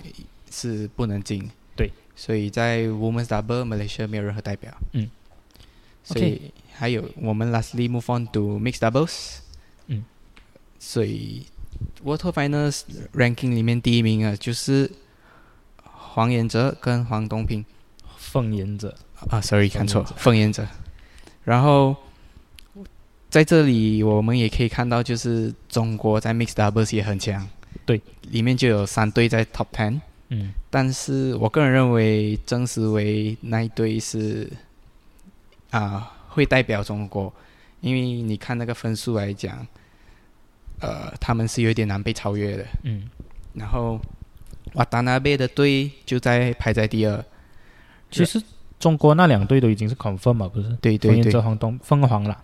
[0.50, 4.72] 是不能进，对，所以在 Women's Double Malaysia 没有任何代表。
[4.92, 5.10] 嗯，
[6.02, 9.40] 所以还有我们 lastly move on to mixed doubles。
[10.82, 11.46] 嗯，所以
[12.04, 12.82] Water Finals
[13.14, 14.90] ranking 里面第一名啊就是
[15.84, 17.64] 黄延哲跟黄东平。
[18.16, 18.96] 凤延者，
[19.28, 20.68] 啊，sorry 看错凤延哲，凤彦哲。
[21.44, 21.94] 然后
[23.28, 27.46] 在这里我们也可以看到，就是中国在 mixed doubles 也很强，
[27.84, 30.00] 对，里面就有三队在 top ten。
[30.28, 34.50] 嗯，但是我个人认为曾思维那一队是
[35.70, 37.30] 啊、会代表中国，
[37.82, 39.66] 因为你看那个分数来讲，
[40.82, 42.66] 呃，他们是有点难被超越的。
[42.82, 43.08] 嗯，
[43.54, 44.00] 然后
[44.74, 47.24] 瓦达纳贝的队就在排在第二，
[48.10, 48.42] 其实
[48.80, 50.68] 中国那两队都已经是 confirm 了，不是？
[50.80, 52.36] 对对对黄东、凤凰啦，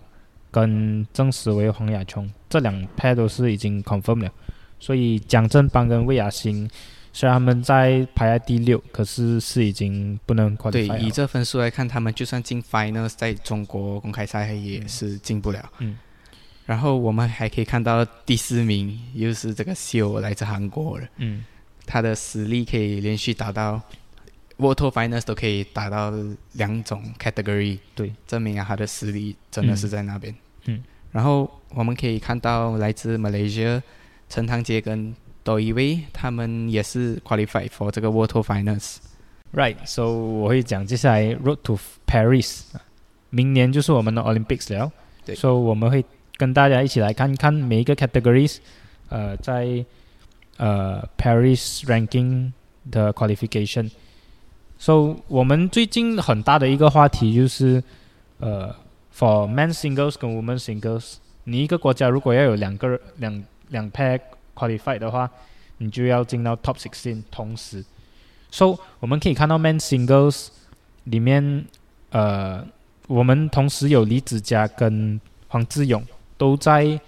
[0.52, 4.30] 跟郑思维、黄雅琼这两 pair 都是已经 confirm 了，
[4.78, 6.70] 所以蒋振邦跟魏雅欣
[7.12, 15.68] 虽然他们在排在第六，可是是已经不能对，了以这分数来看，他们就算进 finals，在中国公开赛也是进不了。
[15.78, 15.98] 嗯。
[16.68, 21.42] 然后我们还可以看到第四名又是这个秀来自韩国的，嗯，
[21.86, 23.80] 他的实力可以连续打到
[24.58, 26.12] Water Finals 都可以打到
[26.52, 30.34] 两种 category，对，证明啊他的实力真的是在那边。
[30.66, 30.84] 嗯。
[31.10, 33.80] 然后我们可以看到来自 Malaysia
[34.28, 38.96] 陈堂杰跟窦一威，他们也是 qualify for 这个 Water Finals。
[39.54, 42.64] Right，so 我会讲接下来 Road to Paris，
[43.30, 44.92] 明年就是我们的 Olympics 了。
[45.24, 46.04] 对所以我们会
[46.38, 48.58] 跟大家一起来看看每一个 categories，
[49.10, 49.84] 呃，在
[50.56, 52.52] 呃 Paris ranking
[52.90, 53.90] 的 qualification。
[54.78, 57.82] So 我们最近很大的一个话题就是，
[58.38, 58.72] 呃
[59.12, 64.20] ，for men singles 跟 women singles，你一个国家如果要有两个两两 pair
[64.54, 65.28] qualify 的话，
[65.78, 67.84] 你就要进到 top sixteen，同时。
[68.52, 70.48] So 我们可以看到 men singles
[71.04, 71.66] 里面，
[72.10, 72.64] 呃，
[73.08, 76.00] 我们同时有李子嘉跟黄志勇
[76.38, 76.98] 都在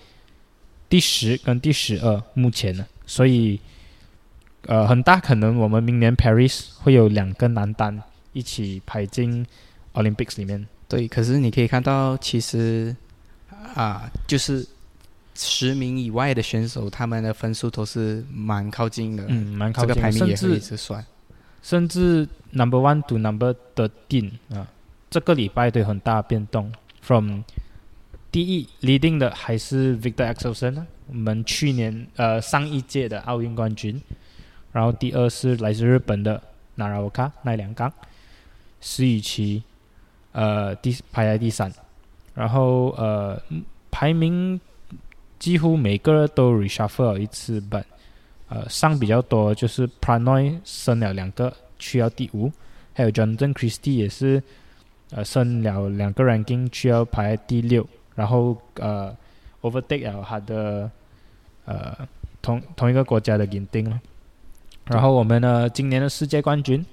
[0.91, 3.59] 第十跟第十二目前呢，所以
[4.67, 8.03] 呃很大可能我们明年 Paris 会有两个男单
[8.35, 9.47] 一起排进
[9.95, 10.67] Olympics 里面。
[10.89, 12.95] 对，可是你可以看到，其实
[13.75, 14.67] 啊，就是
[15.37, 19.25] 十名以外的选手，他们的分数都是蛮靠近的。
[19.29, 21.07] 嗯，蛮靠这个近的，甚排名也会一至直算。
[21.63, 24.67] 甚至 Number One to Number Thirteen 啊，
[25.09, 26.73] 这个礼拜都有很大变动。
[27.03, 27.43] From
[28.33, 34.01] 第一 leading 的还是 Victor Axelsen，我们去年呃上一届的奥运冠军。
[34.73, 36.41] 然后第二是来自日本的
[36.77, 37.93] Naraoka 奈良冈，
[38.81, 39.65] 石宇奇，
[40.31, 41.73] 呃第排在第三。
[42.35, 43.41] 然后呃
[43.91, 44.61] 排名
[45.41, 47.85] 几乎每个都 reshuffle 一次本
[48.49, 52.53] 呃上比较多，就是 Pranoy 升了两个去到第五，
[52.95, 54.41] 还有 Jonathan Christie 也是
[55.11, 57.85] 呃升了两个 ranking 去到排第六，
[58.21, 59.17] 然后呃
[59.63, 60.91] overtake 了他的
[61.65, 61.97] 呃
[62.43, 63.99] 同同一个国家的 Ginting 了。
[64.85, 66.85] 然后我们呢，今年的世界冠军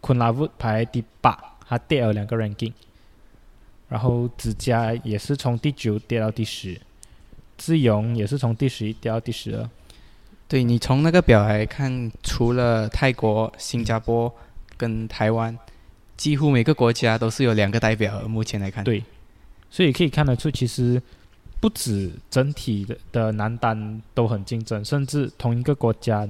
[0.00, 2.72] 昆拉沃排第八，他跌了两个 ranking。
[3.90, 6.80] 然后子嘉也是从第九跌到第十，
[7.58, 9.68] 志勇也是从第十一跌到第十二。
[10.46, 14.34] 对你从那个表来看，除了泰国、新加坡
[14.78, 15.58] 跟台湾，
[16.16, 18.20] 几乎每个国家都是有两个代表。
[18.28, 19.02] 目前来看，对，
[19.70, 21.00] 所以可以看得出，其实
[21.60, 26.28] 不止整体的的男单都很竞争，甚至同一个国家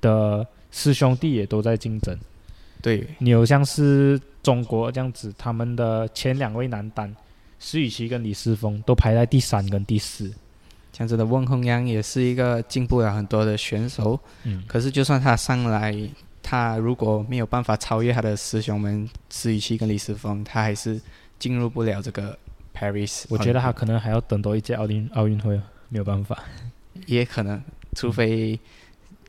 [0.00, 2.16] 的师兄弟也都在竞争。
[2.82, 7.14] 对，你有像是中国这样子，他们的前两位男单，
[7.58, 10.30] 石宇奇跟李思峰都排在第三跟第四。
[10.92, 14.20] 这样子的温宏阳也是一个进步了很多的选手。
[14.44, 15.92] 嗯，可是就算他上来，
[16.42, 21.00] 他如果没有办法超越他的师兄们石宇奇跟李思峰，他还是
[21.38, 22.38] 进入不了这个
[22.84, 23.24] Paris。
[23.28, 26.42] 我觉得他可能还要等多一届奥运奥运会，没有办法。
[27.06, 27.62] 也可能，
[27.94, 28.58] 除非。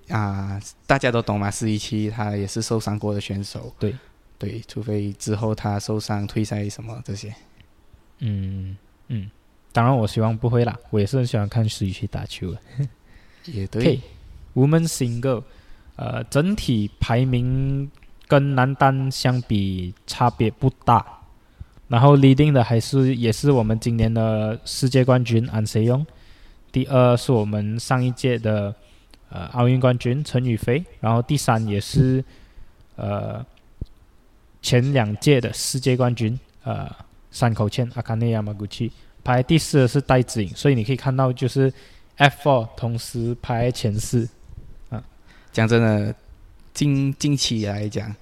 [0.10, 3.74] 啊，大家都懂嘛，四一七他也是受伤过的选手。
[3.80, 3.96] 对，
[4.38, 7.34] 对，除非之后他受伤退赛什么这些。
[8.20, 9.32] 嗯嗯，
[9.72, 12.60] 当然我希望不会啦，我也是很喜欢看四一七打球的。
[13.46, 14.00] 也对。
[14.54, 15.44] Women Single，
[15.96, 17.89] 呃，整体排名
[18.28, 21.04] 跟男单相比差别不大。
[21.88, 26.06] 然后 leading 的还是也是我们今年的世界冠军安塞勇，
[26.71, 28.76] 第二是我们上一届的。
[29.28, 32.24] 呃，奥运冠军陈雨菲，然后第三也是
[32.95, 33.43] 呃
[34.62, 36.89] 前两届的世界冠军呃
[37.32, 38.89] 山口茜阿卡内亚马古奇，
[39.24, 41.74] 排第四的是戴资颖，所以你可以看到就是
[42.17, 44.30] F4 同时排前四
[44.89, 45.04] 啊。
[45.52, 46.15] 讲真的，
[46.71, 48.15] 近近期来讲，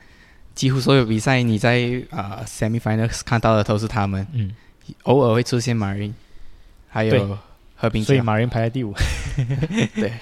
[0.55, 4.51] 几乎所有比赛你在啊 semifinals 看到的都是他们，嗯，
[5.03, 6.13] 偶尔会出现马云，
[6.87, 7.37] 还有
[7.75, 8.93] 和平，所以马云排在第五，
[9.95, 10.13] 对。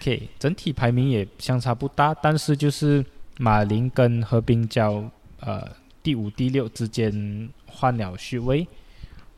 [0.00, 3.04] OK，整体排名也相差不大，但是就是
[3.38, 5.04] 马林跟何冰娇
[5.40, 5.66] 呃
[6.02, 8.66] 第五、第六之间换了序位，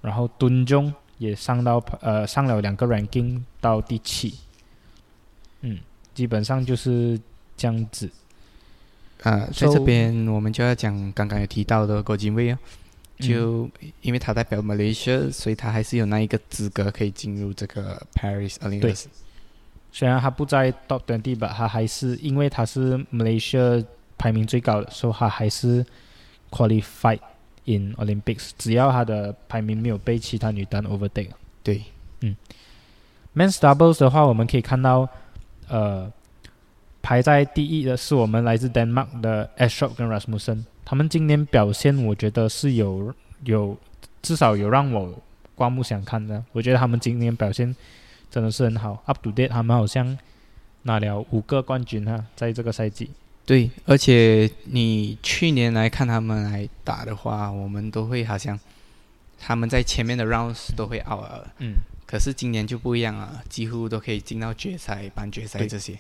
[0.01, 4.35] 然后敦中也上到呃上了两个 ranking 到第七，
[5.63, 5.79] 嗯，
[6.15, 7.21] 基本上就是
[7.57, 8.09] 这样子。
[9.23, 12.59] 啊，在这边我们就要讲刚刚有提到的郭金卫啊，
[13.19, 13.69] 就
[14.01, 19.05] 因为他代表马来西亚，所以他还是有那一个资格可以进入这个 Paris Olympics。
[19.93, 23.85] 虽然他不在 top twenty 吧，他还是因为他是 Malaysia
[24.17, 25.85] 排名最高的，所以他还是
[26.51, 27.21] qualified
[27.67, 28.51] in Olympics。
[28.57, 31.29] 只要他的排名没有被其他女单 overtake。
[31.63, 31.83] 对，
[32.21, 32.35] 嗯。
[33.35, 35.09] Men's doubles 的话，我们可以看到，
[35.69, 36.13] 呃，
[37.03, 40.65] 排在第一的是我们来自 Denmark 的 Ashok 跟 Rasmussen。
[40.85, 43.13] 他们今年表现，我觉得是有
[43.45, 43.77] 有
[44.23, 45.21] 至少有让我
[45.55, 46.43] 刮目相看的。
[46.53, 47.75] 我觉得他们今年表现。
[48.31, 50.17] 真的是很好，up to date，他们好像
[50.85, 53.11] 拿了五个冠军哈，在这个赛季。
[53.45, 58.59] 对，而且你去年来看他们来打的话，我们都会好像
[59.39, 61.53] 他们在前面的 rounds 都会 out 了。
[61.59, 61.75] 嗯。
[62.07, 65.99] 可是今年就不一样了，几乎都可以进到决赛、半决赛这些。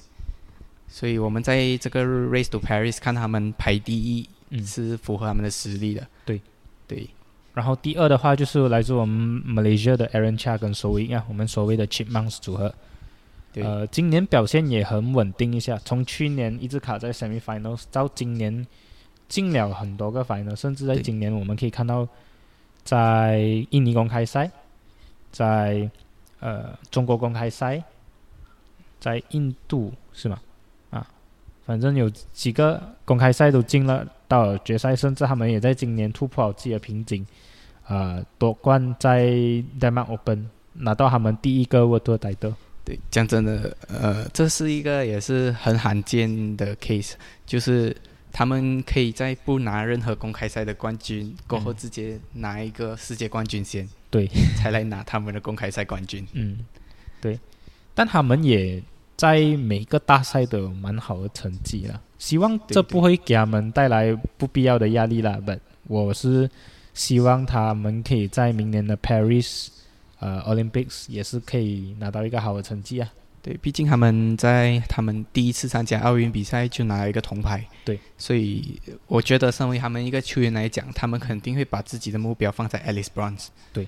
[0.92, 4.28] 所以我们在这个 race to Paris 看他们排第一，
[4.62, 6.06] 是符合他们的实力的。
[6.26, 6.38] 对，
[6.86, 7.08] 对。
[7.54, 12.74] 然后第二的话就是来自我们 Malaysia 的 Aaron Chia 跟 s o i 啊，我们所谓的 Chipmunks 组合，
[13.54, 18.66] 呃，今年表现也很稳定一下，从去年一直卡在 Semi-finals 到今年
[19.28, 22.06] 进了很多个 final，甚至在今年我们可以看到，
[22.84, 23.38] 在
[23.70, 24.50] 印尼公开赛，
[25.30, 25.90] 在
[26.40, 27.82] 呃中国公开赛，
[29.00, 30.38] 在印度是吗？
[31.64, 34.06] 啊，反正有几个公开赛都进了。
[34.28, 37.26] 到了决赛，甚至他们也在今年突破了自己的瓶颈，
[37.86, 39.26] 呃，夺冠在
[39.78, 42.54] Denmark Open 拿到他们第一个 World Title。
[42.82, 47.12] 对，讲真的，呃，这是一个也是很罕见的 case，
[47.44, 47.94] 就是
[48.32, 56.26] 他们可以在不拿任何公开赛的冠军过后，直接拿一个世界冠军先，对，才来拿他们的公开赛冠军。
[56.32, 56.64] 嗯，
[57.20, 57.38] 对，
[57.94, 58.82] 但他们也
[59.22, 62.02] 在每个大赛都有蛮好的成绩了。
[62.18, 65.38] 希望这不会给他们带来不必要的压力啦。
[65.46, 65.56] 不，
[65.86, 66.50] 我是
[66.92, 69.68] 希望他们可以在明年的 Paris，
[70.18, 73.08] 呃，Olympics 也是可以拿到一个好的成绩啊。
[73.40, 77.64] 对，毕竟他们在他们第一次参加奥运比赛就拿了一个铜牌。
[77.84, 83.46] 对，所以我觉得身为他们一个球员来讲，他们肯定会把自己的目标放在 Alice Bronze。
[83.72, 83.86] 对，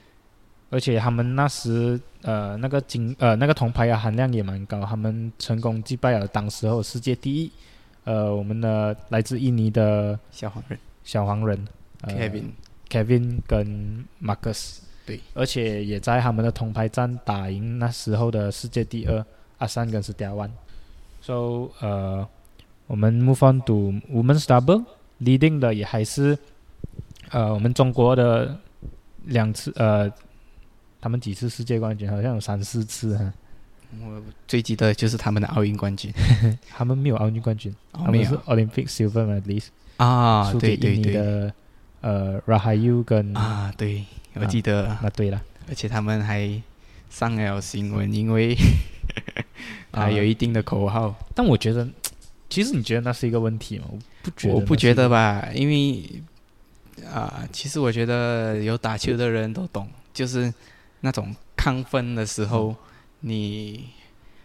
[0.75, 7.53] 而且他们那时呃那个金呃那个铜牌的含量也蛮高，他们成功击败了当时候世界第一
[8.03, 10.77] 呃我们的来自印尼的小黄人。
[11.05, 11.69] 小黄人、
[12.01, 19.25] 呃、Kevin，Kevin 跟 Marcus，对，而且也在他们的铜牌战打赢那时候的世界第二
[19.59, 20.51] 阿三跟斯蒂亚万。
[21.21, 22.27] So 呃，
[22.87, 26.37] 我们 move on to women's double，leading 的也还是
[27.31, 28.59] 呃我们中国的
[29.25, 30.11] 两次呃，
[31.05, 32.11] 他们几次世界冠军？
[32.11, 33.31] 好像有三四次哈。
[34.01, 36.11] 我最记得就是他们的奥运冠军，
[36.75, 39.67] 他们没有奥运冠军，哦他们是 Olympic silver medalist，、
[39.99, 41.53] 啊，输给印尼的
[42.01, 44.03] 呃 Rahayu 跟啊，对，
[44.33, 45.43] 我记得，那对了。
[45.69, 46.59] 而且他们还
[47.11, 48.57] 上了新闻，因为
[49.93, 51.15] 啊他有一定的口号。
[51.35, 51.87] 但我觉得，
[52.49, 53.85] 其实你觉得那是一个问题吗？
[53.91, 55.07] 我不觉得，我不觉得。
[55.11, 56.23] 吧，因为
[57.13, 60.53] 啊、其实我觉得有打球的人都懂，就是
[61.05, 62.75] 那种亢奋的时候，
[63.21, 63.91] 你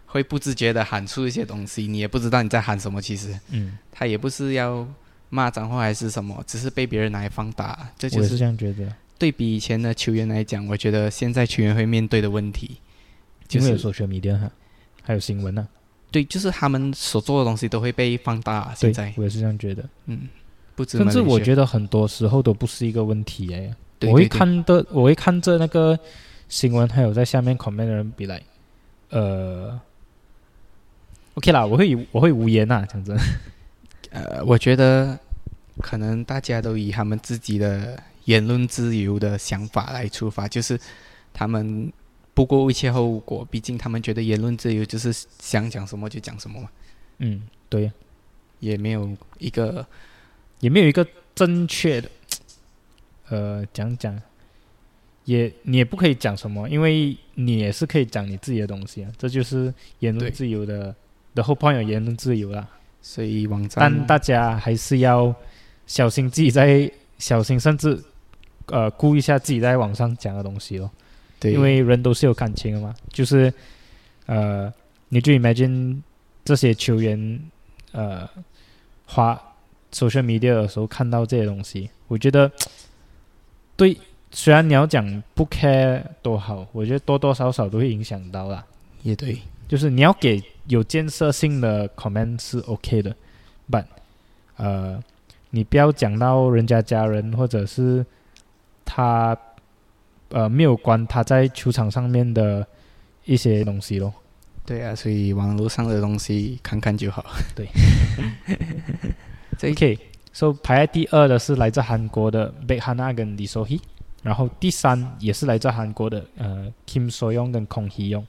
[0.08, 3.02] 会不自觉的喊出一些东西，你也不知道你在喊什么。
[3.02, 4.86] 其实嗯，他也不是要
[5.30, 7.90] 骂脏话还是什么，只是被别人拿来放大。
[7.98, 8.94] 这我是就是这样觉得。
[9.18, 12.78] 对比以前的球员来讲，我觉得现在球员会面对的问题，
[13.48, 14.52] 就是因为有 social media 哈，
[15.02, 15.66] 还有新闻呢、
[16.12, 18.74] 对，就是他们所做的东西都会被放大。
[18.76, 19.88] 现在，，我也是这样觉得。
[20.08, 20.28] 嗯，
[20.76, 23.74] 不止甚至我，觉得很多时候都不是一个问题哎。
[24.00, 26.00] 对我会看的，我会看着那个
[26.50, 28.42] 新闻，还有在下面 comment 的人比来，
[29.10, 29.80] 呃
[31.36, 33.16] ，OK 啦，我会我会无言呐，讲真。
[34.12, 35.18] 呃，我觉得
[35.82, 40.80] 可能大家都以他们自己的言论自由的想法来出发，就是
[41.32, 41.94] 他们
[42.34, 46.70] 不顾一切后果，毕竟他们觉得言论自由就是想讲什么就讲什么嘛，
[47.20, 47.92] 嗯，对，
[48.60, 49.86] 也没有一个
[50.60, 52.10] 也没有一个正确的，
[53.30, 54.20] 呃，讲讲，
[55.30, 60.96] 也你也不可以讲什么，因为你也是可以讲你自己的东西啊，这就是言论自由的
[61.36, 62.68] 的后 point 有言论自由啦。
[63.02, 65.34] 所以网站但大家还是要
[65.86, 68.02] 小心自己在小心，甚至
[68.66, 70.90] 呃顾一下自己在网上讲的东西哦。
[71.40, 73.54] 对，因为人都是有感情的嘛，就是
[74.26, 74.74] 呃，
[75.10, 76.02] 你就 imagine
[76.44, 77.40] 这些球员
[77.92, 78.28] 呃
[79.06, 79.40] 花
[79.94, 82.52] social media 的时候看到这些东西，我觉得
[83.78, 83.96] 对，
[84.32, 88.64] 虽然你要讲不 care 多好，我觉得多多少少都会影响到啦。
[89.02, 93.16] 也对，就是你要给有建设性的 comment 是 OK 的
[93.72, 93.86] ，but
[94.58, 95.02] 呃，
[95.50, 98.06] 你不要讲到人家家人或者是
[98.86, 99.36] 他
[100.30, 102.68] 呃没有关他在球场上面的
[103.26, 104.14] 一些东西咯。
[104.66, 107.26] 对啊，所以网络上的东西看看就好。
[107.56, 107.68] 对
[109.58, 113.80] 这 OK，so、 排在第二的是来自韩国的 Baek Hana 跟 Lee So Hee，
[114.22, 118.26] 然后第三也是来自韩国的呃 Kim So Young 跟 Kong Hee Young。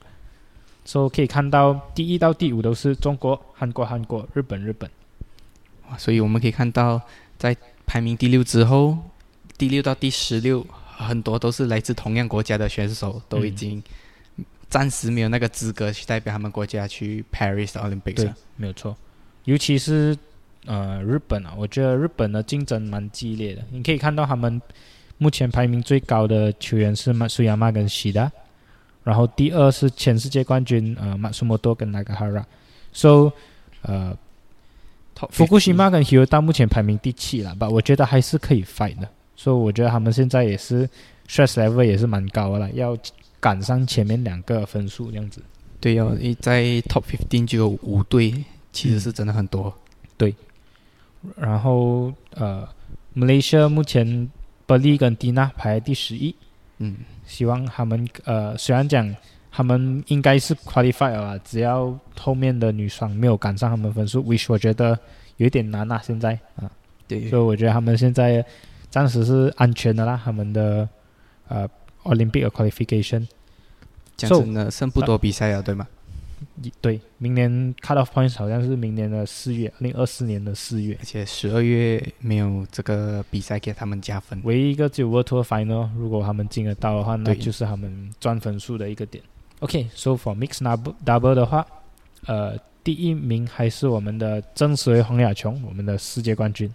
[0.83, 4.89] so 可以看到第一到第五都是中国、韩国、韩国、日本、日本。
[5.89, 6.99] 哇所以我们可以看到，
[7.37, 8.97] 在排名第六之后，
[9.57, 10.65] 第六到第十六，
[10.97, 13.83] 很多都是来自同样国家的选手，都已嗯经
[14.69, 18.95] 暂时没有那个资格去代表他们国家去 Paris Olympics 对。，没有错。
[19.43, 20.17] 尤其是
[20.65, 23.63] 呃日本啊，我觉得日本的竞争蛮激烈的。
[23.69, 24.61] 你可以看到他们
[25.21, 28.31] 目前排名最高的球员是马苏亚马跟西达，
[29.03, 32.43] 然后第二是前世界冠军呃马苏莫多跟那个哈拉。
[32.91, 33.31] So
[33.83, 34.17] 呃
[35.29, 37.69] 福库50西马跟 h i r o 到目前排名第七了吧？
[37.69, 39.07] 我觉得还是可以 fight 的。
[39.35, 40.89] 所以我觉得他们现在也是
[41.29, 42.97] stress level 也是蛮高的了，要
[43.39, 45.39] 赶上前面两个分数这样子。
[45.79, 48.43] 对哦，一在 Top fifteen 就有五队，
[48.73, 49.71] 其实是真的很多。
[50.17, 50.33] 对
[51.35, 52.67] 然后呃
[53.15, 54.27] ，Malaysia 目前
[54.75, 56.35] e l i 跟 Dina 排在第十一，
[56.79, 59.15] 嗯，希望他们呃虽然讲
[59.51, 64.97] 他们应该是 qualify 了啦，只要后面的女双没有赶上他们分数，which 我觉得
[65.37, 66.39] 有一点难啊，现在。
[66.55, 66.69] 啊，
[67.07, 67.29] 对。
[67.29, 68.45] 所以我觉得他们现在
[68.89, 70.87] 暂时是安全的啦，他们的
[71.47, 71.67] 呃
[72.03, 73.27] Olympic qualification。
[74.15, 75.87] 讲 So- 真的，剩不多比赛了，对吗？
[76.63, 77.51] 一对，明年
[77.81, 80.95] cut off points 好像是明年的四月，二零二四年的四月。
[80.99, 84.39] 而且十二月没有这个比赛给他们加分。
[84.43, 89.23] 唯一一个只有 World Tour Final，如果他们进得到的话，那就是他们赚分数的一个点。
[89.59, 91.65] OK，so、for mix double double 的话，
[92.25, 96.73] 呃，第一名还是我们的郑思维黄雅琼，我们的世界冠军。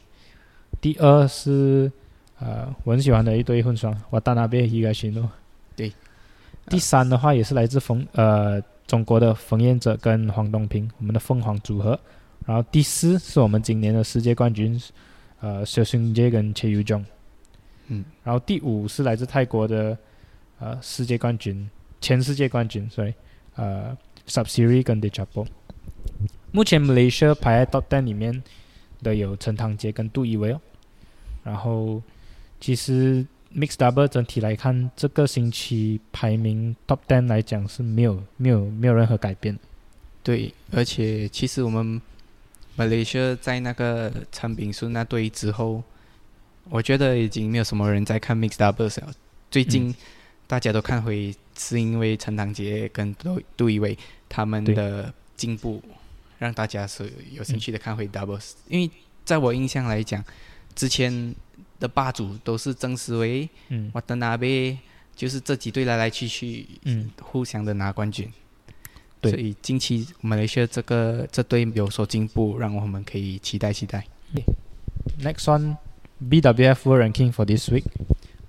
[0.80, 1.90] 第二是
[2.38, 5.28] 呃我很喜欢的一对混双，瓦达纳贝伊盖西诺。
[5.74, 5.92] 对。
[6.68, 11.98] 第三的话也是来自冯呃中国的冯彦哲跟黄东萍，我们的凤凰组合。
[12.46, 14.80] 然后第四是我们今年的世界冠军，
[15.40, 17.04] 呃，肖勋杰跟切尤中。
[17.88, 19.96] 嗯，然后第五是来自泰国的
[20.58, 21.68] 呃世界冠军，
[22.00, 23.14] 前世界冠军，sorry，
[23.54, 25.46] 呃 Subseries 跟 d e j a p o
[26.52, 28.42] 目前 Malaysia 排在 Top Ten 里面
[29.02, 30.60] 的有陈堂杰跟杜一威哦。
[31.44, 32.02] 然后
[32.60, 33.26] 其实
[33.56, 39.58] Mix Double 整体来看，这个星期排名 Top Ten 来讲是没有没有没有任何改变。
[40.22, 42.02] 对，而且其实我们
[42.76, 45.82] Malaysia 在那个陈炳顺那队之后，
[46.68, 49.10] 我觉得已经没有什么人在看 Mix Doubles 了。
[49.50, 49.94] 最近
[50.46, 53.96] 大家都看回，是因为陈堂杰跟杜杜一伟
[54.28, 55.82] 他们的进步，
[56.38, 58.52] 让大家是有兴趣的看回 Doubles。
[58.68, 58.90] 因为
[59.24, 60.22] 在我印象来讲，
[60.74, 61.34] 之前
[61.78, 64.76] 的霸主都是曾思维、嗯瓦德纳贝，
[65.14, 68.30] 就是这几队来来去去，嗯，互相的拿冠军。
[69.20, 74.06] 对所以近期马来西亚这个这队有所进步，让我们可以期待期待。
[75.20, 75.76] Next one
[76.20, 77.84] BWF World Ranking for this week。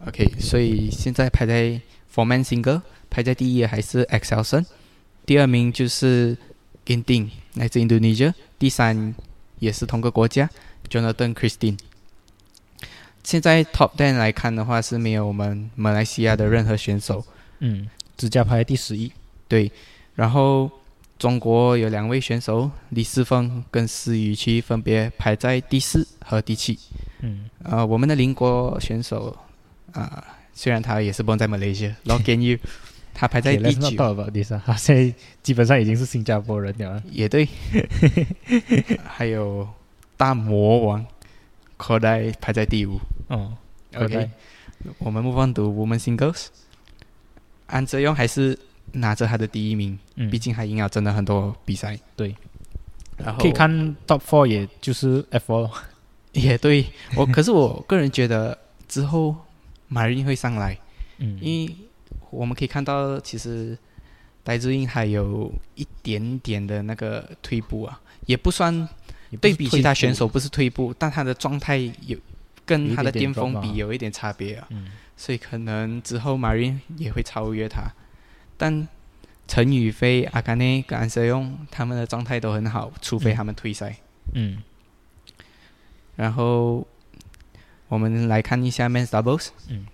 [0.06, 1.82] OK，所以现在排在
[2.14, 4.66] Four Man Single 排在第一的还是 Excelson，
[5.26, 6.38] 第二名就是
[6.86, 9.16] Ginting 来自 Indonesia，第三
[9.60, 10.50] 也是同个国家
[10.90, 11.78] Jonathan Christine。
[13.28, 17.22] 现在 Top Ten 来看的话是没有我们马来西亚的任何选手，
[17.60, 19.12] 嗯，指甲排第十一。
[19.50, 19.70] 对，
[20.16, 20.72] 然后
[21.20, 26.80] 中国有两位选手李思峰跟施雨琪分别排在第四和第七。
[27.20, 29.36] 嗯，呃，我们的邻国选手
[29.92, 30.24] 啊、
[30.54, 32.58] 虽然他也是 born 在马来西亚 l o g in you，
[33.14, 35.14] 他排在第九，talk about this 啊， 他现在
[35.44, 37.04] 基本上已经是新加坡人了。
[37.12, 37.46] 也对。
[39.06, 39.68] 还有
[40.16, 41.06] 大魔王
[41.78, 42.98] k o d a 排在第五。
[43.28, 43.58] 哦
[43.96, 44.30] OK，
[45.00, 46.48] 我们 move on to women singles。
[47.68, 48.58] 安哲勇还是
[48.94, 52.00] 拿着他的第一名，嗯，毕竟他赢了真的很多比赛。
[52.16, 52.36] 对，
[53.18, 53.70] 然后可以看
[54.06, 55.72] Top Four，也就是 F Four。
[56.34, 58.56] 也对我，可是我个人觉得
[58.88, 59.36] 之后
[59.88, 60.78] 马云会上来，
[61.18, 61.76] 嗯，因为
[62.30, 63.76] 我们可以看到，其实
[64.44, 68.88] 戴志英还有一点点的那个退步啊，也不算
[69.42, 72.18] 对比其他选手不是退步，但他的状态有
[72.68, 74.92] 跟他的巅峰比有一点差别啊，嗯。
[75.16, 77.82] 所以可能之后马云也会超越他，
[78.56, 78.88] 但
[79.48, 83.96] 陈宇飞、阿甘内跟安瑟用他们的状态都很好，除非嗯他们退赛。
[84.34, 84.62] 嗯。
[86.16, 86.86] 然后
[87.88, 89.86] 我们来看一下 men's doubles，嗯，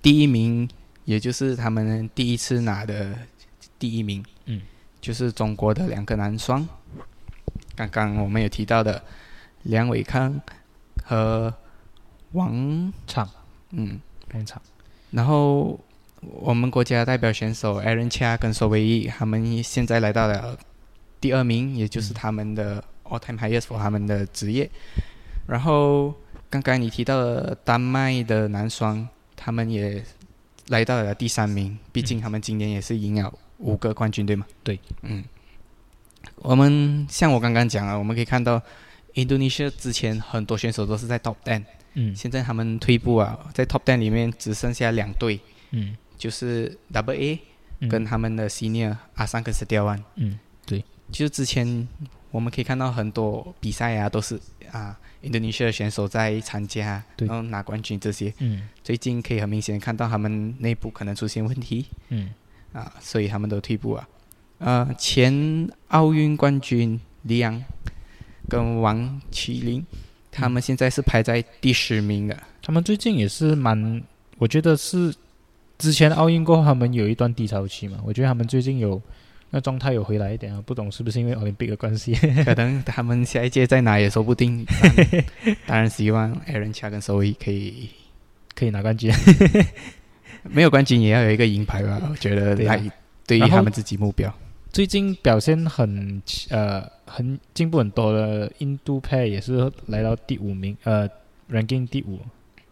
[0.00, 0.68] 第一名
[1.04, 3.16] 也就是他们第一次拿的
[3.78, 4.62] 第一名，嗯，
[5.00, 6.66] 就是中国的两个男双，
[7.74, 9.02] 刚刚我们有提到的
[9.64, 10.40] 梁伟康
[11.06, 11.54] 和
[12.32, 13.28] 王，场
[13.70, 14.60] 嗯，非常
[15.10, 15.78] 然后
[16.20, 20.58] 我们国家代表选手 Aaron Chia 跟索维伊，他们现在来到了
[21.20, 24.68] 第二名，也就是嗯他们的 all time highest for 他们的职业。
[25.46, 26.12] 然后
[26.50, 30.02] 刚刚你提到的丹麦的男双，他们也
[30.68, 34.44] 来到了第三名，毕竟他们今年也是赢了五个冠军，对吗？
[34.64, 35.22] 对，嗯，
[36.36, 38.60] 我们像我刚刚讲啊，我们可以看到
[39.16, 41.64] Indonesia 之前很多选手都是在 top ten，
[41.94, 42.14] 嗯。
[42.14, 45.40] 现在他们退步啊，在 top ten 里面只剩下两队，
[45.72, 45.96] 嗯。
[46.16, 47.40] 就是 Double A
[47.80, 47.88] 嗯。
[47.88, 50.38] 跟他们的 Senior 阿三跟 s t e l a n 嗯
[51.10, 51.86] 就是之前
[52.30, 54.38] 我们可以看到很多比赛啊，都是
[54.72, 57.26] 啊 Indonesia 的选手在参加，对。
[57.28, 58.32] 然后拿冠军这些。
[58.38, 58.68] 嗯。
[58.82, 62.34] 最近可以很明显看到他们内部可能出现问题嗯。
[62.72, 64.08] 啊，所以他们都退步啊。
[64.58, 67.62] 呃，前奥运冠军李阳
[68.48, 69.84] 跟王麒麟，
[70.30, 72.36] 他们现在是排在第十名的。
[72.62, 74.02] 他们最近也是蛮，
[74.38, 75.14] 我觉得是
[75.78, 77.98] 之前奥运过后，他们有一段低潮期嘛。
[78.04, 79.00] 我觉得他们最近有
[79.50, 82.14] 那状态有回来一点啊，不懂是不是因为奥林匹克的关系？
[82.44, 84.66] 可能他们下一届再拿也说不定。
[84.66, 87.88] 但 当然希望 Aaron Chia 跟 Zoe 可以
[88.54, 89.12] 可以拿冠军。
[90.42, 92.80] 没有冠军也要有一个银牌吧，我觉得来
[93.26, 94.32] 对于他们自己目标。
[94.72, 101.08] 最近表现很呃很进步很多的印度派也是来到第五名，呃
[101.50, 102.18] ，ranking 第五。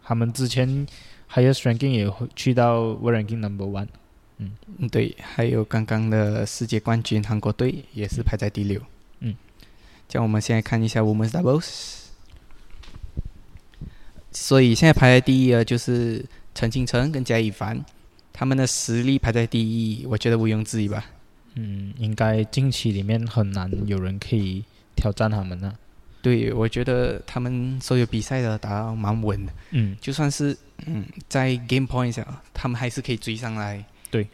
[0.03, 0.85] 他们之前
[1.31, 3.87] highest ranking 也会去到 world ranking number one。
[4.37, 4.51] 嗯，
[4.91, 8.81] 对，还有刚刚的世界冠军韩国队也是排在第六。
[9.21, 9.33] 嗯，
[10.07, 12.01] 这样我们现在看一下 women's doubles。
[14.31, 17.83] 所以现在排在第一的就是陈清晨跟贾一凡，
[18.33, 21.05] 他们的实力排在第一，我觉得毋庸置疑吧。
[21.55, 24.63] 嗯，应该近期里面很难有人可以
[24.95, 25.77] 挑战他们了。
[26.21, 34.27] 对，我觉得他们所有比赛的打到蛮稳的，嗯就算是嗯在 game points 啊，他们还是可以追上来，对，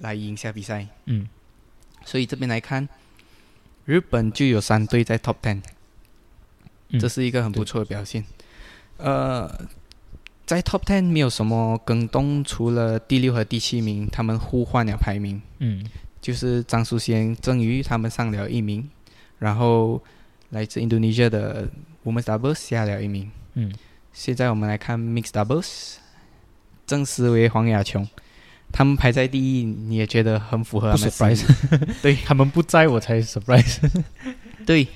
[0.00, 0.86] 来赢下比赛。
[1.04, 1.28] 嗯
[2.04, 2.88] 所以这边来看，
[3.84, 5.60] 日本就有三队在 top ten，、
[6.90, 8.24] 嗯这是一个很不错的表现。
[8.98, 9.46] 呃，
[10.46, 15.42] 在 Top Ten 没有什么更动，除了第六和第七名，他们互换了排名。
[15.58, 15.84] 嗯
[16.26, 18.90] 就是张淑贤、郑宇他们上了一名，
[19.38, 20.02] 然后
[20.50, 21.68] 来自 Indonesia 的
[22.04, 23.30] Women's Doubles 下了一名。
[23.54, 23.72] 嗯，
[24.12, 25.98] 现在我们来看 Mixed Doubles，
[26.84, 28.08] 郑思维、黄雅琼，
[28.72, 31.44] 他们排在第一，你也觉得很符合不他们 surprise，
[32.02, 33.78] 对他们不在我才 surprise。
[34.66, 34.88] 对，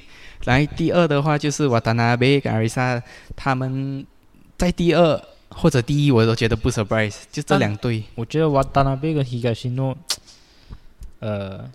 [0.46, 3.00] 来第二的话就是瓦达纳贝跟阿瑞莎，
[3.36, 4.04] 他们
[4.58, 8.02] 在第二或者第一，我都觉得不 surprise，就这两队。
[8.16, 9.94] 我觉得瓦达纳贝跟 Higashino，
[11.20, 11.70] 呃，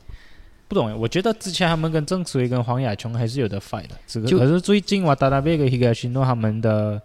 [0.68, 7.02] 不懂诶，我觉得之前他们跟郑思维跟黄雅琼还是有的 fight 的，这个就可是最近瓦达达贝跟 Higashino 他们的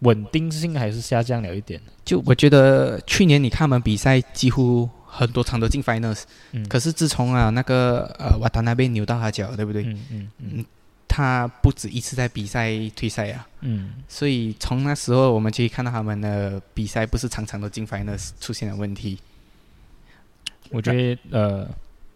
[0.00, 1.80] 稳定性还是下降了一点。
[2.04, 9.82] 就我觉得去年你看他们比赛，几乎很多场都进 finals，、嗯，可是自从啊那个呃瓦达纳贝扭到他脚，对不对？
[9.84, 10.64] 嗯嗯嗯
[11.08, 19.16] 他不止一次在比赛退赛啊，嗯，所以从那时候我们就可以看到他们的比赛不是常常都进 finals 出现了问题。
[20.70, 21.68] 我觉得呃，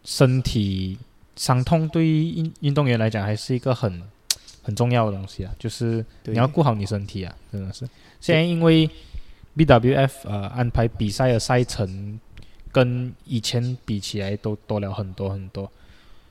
[0.05, 0.99] 身体
[1.37, 4.03] 伤痛对于运运动员来讲还是一个很
[4.63, 7.89] 很重要的东西啊，就是你要顾好你身体啊，真的是。
[8.21, 8.89] 现在因为
[9.57, 12.21] BWF 呃安排比赛的赛程
[12.71, 15.71] 跟以前比起来都多了很多很多，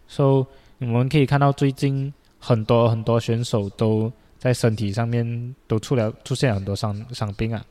[0.07, 0.45] 所、
[0.79, 7.65] 以我们可以看到最近很多很多选手都在身体上面都出了出现了很多伤伤病啊。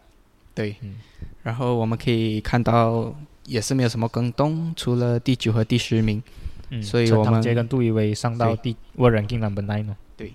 [0.55, 0.97] 对，嗯
[1.45, 3.15] 然后我们可以看到
[3.49, 6.23] 也是没有什么更动，除了第九和第十名。
[6.71, 9.97] 嗯，所以我们陈堂杰跟杜一威上到第 World Ranking Number Nine 哦。
[10.19, 10.35] 对。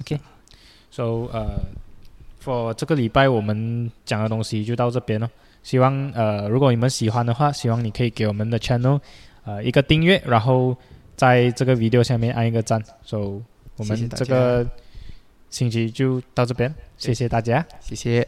[0.00, 1.60] OK，so 呃
[2.42, 5.30] ，for 这个礼拜我们讲的东西就到这边了。
[5.62, 9.00] 希望呃，如果你们喜欢的话，希望你可以给我们的 channel
[9.44, 10.76] 呃一个订阅，然后
[11.14, 12.82] 在这个 video 下面按一个赞。
[13.04, 13.40] So
[13.76, 14.66] 我们这个
[15.50, 17.64] 星期就到这边，谢谢大家。
[17.80, 18.26] 谢谢。